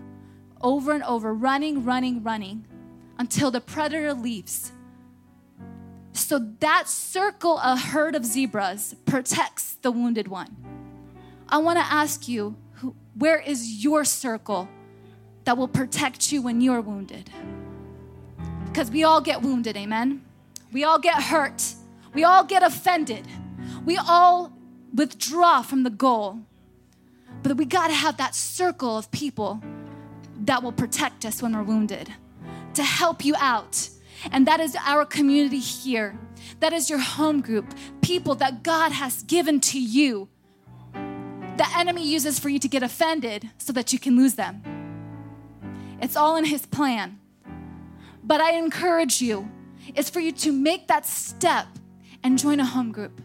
over 0.61 0.91
and 0.91 1.03
over, 1.03 1.33
running, 1.33 1.85
running, 1.85 2.21
running 2.21 2.65
until 3.17 3.49
the 3.49 3.61
predator 3.61 4.13
leaves. 4.13 4.71
So 6.11 6.39
that 6.59 6.89
circle, 6.89 7.59
a 7.63 7.77
herd 7.77 8.15
of 8.15 8.25
zebras, 8.25 8.95
protects 9.05 9.73
the 9.81 9.91
wounded 9.91 10.27
one. 10.27 10.55
I 11.49 11.57
want 11.57 11.79
to 11.79 11.85
ask 11.85 12.27
you, 12.27 12.55
where 13.15 13.39
is 13.39 13.83
your 13.83 14.05
circle 14.05 14.69
that 15.43 15.57
will 15.57 15.67
protect 15.67 16.31
you 16.31 16.41
when 16.41 16.61
you're 16.61 16.81
wounded? 16.81 17.29
Because 18.65 18.91
we 18.91 19.03
all 19.03 19.19
get 19.19 19.41
wounded, 19.41 19.75
amen? 19.75 20.23
We 20.71 20.83
all 20.83 20.99
get 20.99 21.23
hurt. 21.23 21.73
We 22.13 22.23
all 22.23 22.43
get 22.43 22.61
offended. 22.61 23.27
We 23.83 23.97
all 23.97 24.53
withdraw 24.93 25.63
from 25.63 25.83
the 25.83 25.89
goal. 25.89 26.39
But 27.41 27.57
we 27.57 27.65
got 27.65 27.87
to 27.87 27.93
have 27.93 28.17
that 28.17 28.35
circle 28.35 28.97
of 28.97 29.09
people 29.09 29.61
that 30.41 30.61
will 30.61 30.71
protect 30.71 31.25
us 31.25 31.41
when 31.41 31.55
we're 31.55 31.63
wounded 31.63 32.13
to 32.75 32.83
help 32.83 33.25
you 33.25 33.35
out. 33.39 33.89
And 34.31 34.45
that 34.47 34.59
is 34.59 34.77
our 34.85 35.05
community 35.05 35.59
here. 35.59 36.17
That 36.59 36.73
is 36.73 36.89
your 36.89 36.99
home 36.99 37.41
group, 37.41 37.73
people 38.01 38.35
that 38.35 38.63
God 38.63 38.91
has 38.91 39.23
given 39.23 39.59
to 39.61 39.79
you. 39.79 40.29
The 41.59 41.67
enemy 41.77 42.07
uses 42.07 42.39
for 42.39 42.47
you 42.47 42.57
to 42.57 42.69
get 42.69 42.83
offended 42.83 43.49
so 43.57 43.73
that 43.73 43.91
you 43.91 43.99
can 43.99 44.15
lose 44.15 44.35
them. 44.35 44.63
It's 46.01 46.15
all 46.15 46.37
in 46.37 46.45
his 46.45 46.65
plan. 46.65 47.19
But 48.23 48.39
I 48.39 48.53
encourage 48.53 49.21
you 49.21 49.51
is 49.93 50.09
for 50.09 50.21
you 50.21 50.31
to 50.31 50.53
make 50.53 50.87
that 50.87 51.05
step 51.05 51.67
and 52.23 52.39
join 52.39 52.61
a 52.61 52.65
home 52.65 52.93
group. 52.93 53.21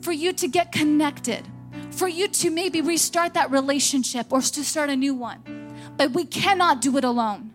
For 0.00 0.10
you 0.10 0.32
to 0.32 0.48
get 0.48 0.72
connected. 0.72 1.46
For 1.92 2.08
you 2.08 2.26
to 2.26 2.50
maybe 2.50 2.80
restart 2.80 3.34
that 3.34 3.52
relationship 3.52 4.32
or 4.32 4.40
to 4.40 4.64
start 4.64 4.90
a 4.90 4.96
new 4.96 5.14
one. 5.14 5.44
But 5.96 6.10
we 6.10 6.24
cannot 6.24 6.80
do 6.80 6.96
it 6.98 7.04
alone. 7.04 7.54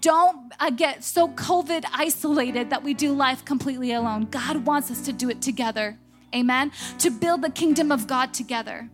Don't 0.00 0.52
uh, 0.60 0.70
get 0.70 1.02
so 1.02 1.26
COVID 1.30 1.86
isolated 1.92 2.70
that 2.70 2.84
we 2.84 2.94
do 2.94 3.12
life 3.12 3.44
completely 3.44 3.92
alone. 3.92 4.28
God 4.30 4.64
wants 4.64 4.92
us 4.92 5.00
to 5.06 5.12
do 5.12 5.28
it 5.28 5.42
together. 5.42 5.98
Amen. 6.36 6.70
To 6.98 7.10
build 7.10 7.42
the 7.42 7.50
kingdom 7.50 7.90
of 7.90 8.06
God 8.06 8.34
together. 8.34 8.90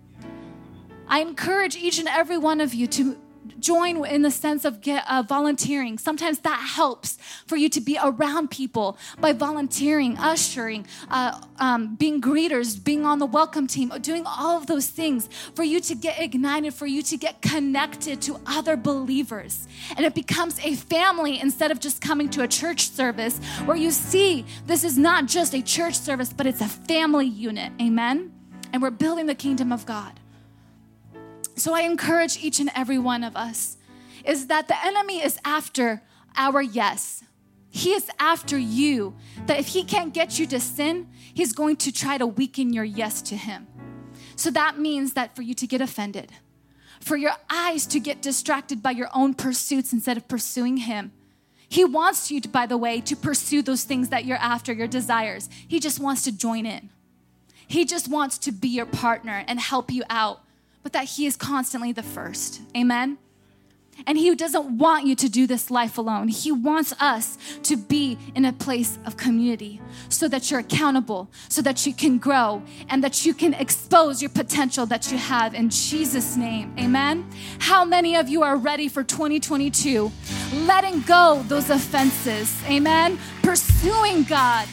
I 1.08 1.20
encourage 1.20 1.76
each 1.76 1.98
and 1.98 2.08
every 2.08 2.38
one 2.38 2.60
of 2.60 2.72
you 2.72 2.86
to 2.86 3.18
join 3.62 4.04
in 4.04 4.22
the 4.22 4.30
sense 4.30 4.64
of 4.64 4.80
get, 4.80 5.04
uh, 5.08 5.22
volunteering. 5.22 5.98
Sometimes 5.98 6.40
that 6.40 6.58
helps 6.58 7.16
for 7.46 7.56
you 7.56 7.68
to 7.70 7.80
be 7.80 7.96
around 8.02 8.50
people 8.50 8.98
by 9.20 9.32
volunteering, 9.32 10.18
ushering, 10.18 10.86
uh, 11.10 11.40
um, 11.58 11.94
being 11.94 12.20
greeters, 12.20 12.82
being 12.82 13.06
on 13.06 13.18
the 13.18 13.26
welcome 13.26 13.66
team, 13.66 13.92
doing 14.00 14.24
all 14.26 14.58
of 14.58 14.66
those 14.66 14.88
things 14.88 15.28
for 15.54 15.62
you 15.62 15.80
to 15.80 15.94
get 15.94 16.20
ignited, 16.20 16.74
for 16.74 16.86
you 16.86 17.02
to 17.02 17.16
get 17.16 17.40
connected 17.40 18.20
to 18.22 18.38
other 18.46 18.76
believers. 18.76 19.66
And 19.96 20.04
it 20.04 20.14
becomes 20.14 20.58
a 20.60 20.74
family 20.74 21.40
instead 21.40 21.70
of 21.70 21.80
just 21.80 22.00
coming 22.00 22.28
to 22.30 22.42
a 22.42 22.48
church 22.48 22.90
service 22.90 23.38
where 23.64 23.76
you 23.76 23.90
see 23.90 24.44
this 24.66 24.84
is 24.84 24.98
not 24.98 25.26
just 25.26 25.54
a 25.54 25.62
church 25.62 25.98
service, 25.98 26.32
but 26.32 26.46
it's 26.46 26.60
a 26.60 26.68
family 26.68 27.26
unit. 27.26 27.72
Amen? 27.80 28.32
And 28.72 28.82
we're 28.82 28.90
building 28.90 29.26
the 29.26 29.34
kingdom 29.34 29.72
of 29.72 29.86
God. 29.86 30.18
So 31.56 31.74
I 31.74 31.82
encourage 31.82 32.42
each 32.42 32.60
and 32.60 32.70
every 32.74 32.98
one 32.98 33.24
of 33.24 33.36
us 33.36 33.76
is 34.24 34.46
that 34.46 34.68
the 34.68 34.84
enemy 34.84 35.22
is 35.22 35.38
after 35.44 36.02
our 36.36 36.62
yes. 36.62 37.24
He 37.70 37.92
is 37.92 38.10
after 38.18 38.58
you. 38.58 39.14
That 39.46 39.58
if 39.58 39.68
he 39.68 39.84
can't 39.84 40.14
get 40.14 40.38
you 40.38 40.46
to 40.48 40.60
sin, 40.60 41.08
he's 41.34 41.52
going 41.52 41.76
to 41.76 41.92
try 41.92 42.18
to 42.18 42.26
weaken 42.26 42.72
your 42.72 42.84
yes 42.84 43.22
to 43.22 43.36
him. 43.36 43.66
So 44.36 44.50
that 44.50 44.78
means 44.78 45.12
that 45.14 45.36
for 45.36 45.42
you 45.42 45.54
to 45.54 45.66
get 45.66 45.80
offended, 45.80 46.32
for 47.00 47.16
your 47.16 47.32
eyes 47.50 47.86
to 47.86 48.00
get 48.00 48.22
distracted 48.22 48.82
by 48.82 48.92
your 48.92 49.08
own 49.14 49.34
pursuits 49.34 49.92
instead 49.92 50.16
of 50.16 50.28
pursuing 50.28 50.78
him. 50.78 51.12
He 51.68 51.84
wants 51.84 52.30
you, 52.30 52.40
to, 52.42 52.48
by 52.48 52.66
the 52.66 52.76
way, 52.76 53.00
to 53.00 53.16
pursue 53.16 53.62
those 53.62 53.84
things 53.84 54.10
that 54.10 54.26
you're 54.26 54.36
after, 54.36 54.72
your 54.72 54.86
desires. 54.86 55.48
He 55.66 55.80
just 55.80 55.98
wants 55.98 56.22
to 56.24 56.32
join 56.32 56.66
in. 56.66 56.90
He 57.66 57.86
just 57.86 58.08
wants 58.08 58.36
to 58.38 58.52
be 58.52 58.68
your 58.68 58.84
partner 58.84 59.44
and 59.48 59.58
help 59.58 59.90
you 59.90 60.02
out 60.10 60.42
but 60.82 60.92
that 60.92 61.04
He 61.04 61.26
is 61.26 61.36
constantly 61.36 61.92
the 61.92 62.02
first. 62.02 62.60
Amen? 62.76 63.18
And 64.06 64.16
He 64.18 64.34
doesn't 64.34 64.78
want 64.78 65.06
you 65.06 65.14
to 65.16 65.28
do 65.28 65.46
this 65.46 65.70
life 65.70 65.98
alone. 65.98 66.28
He 66.28 66.50
wants 66.50 66.92
us 66.98 67.38
to 67.64 67.76
be 67.76 68.18
in 68.34 68.44
a 68.44 68.52
place 68.52 68.98
of 69.04 69.16
community 69.16 69.80
so 70.08 70.28
that 70.28 70.50
you're 70.50 70.60
accountable, 70.60 71.30
so 71.48 71.62
that 71.62 71.86
you 71.86 71.92
can 71.92 72.18
grow, 72.18 72.62
and 72.88 73.04
that 73.04 73.24
you 73.24 73.34
can 73.34 73.54
expose 73.54 74.22
your 74.22 74.30
potential 74.30 74.86
that 74.86 75.12
you 75.12 75.18
have 75.18 75.54
in 75.54 75.68
Jesus' 75.70 76.36
name. 76.36 76.74
Amen? 76.78 77.30
How 77.58 77.84
many 77.84 78.16
of 78.16 78.28
you 78.28 78.42
are 78.42 78.56
ready 78.56 78.88
for 78.88 79.04
2022? 79.04 80.10
Letting 80.64 81.02
go 81.02 81.42
those 81.48 81.70
offenses. 81.70 82.60
Amen? 82.66 83.18
Pursuing 83.42 84.24
God. 84.24 84.66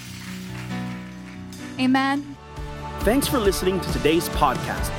Amen. 1.80 2.36
Thanks 3.02 3.28
for 3.28 3.40
listening 3.40 3.80
to 3.80 3.94
today's 3.94 4.28
podcast. 4.30 4.99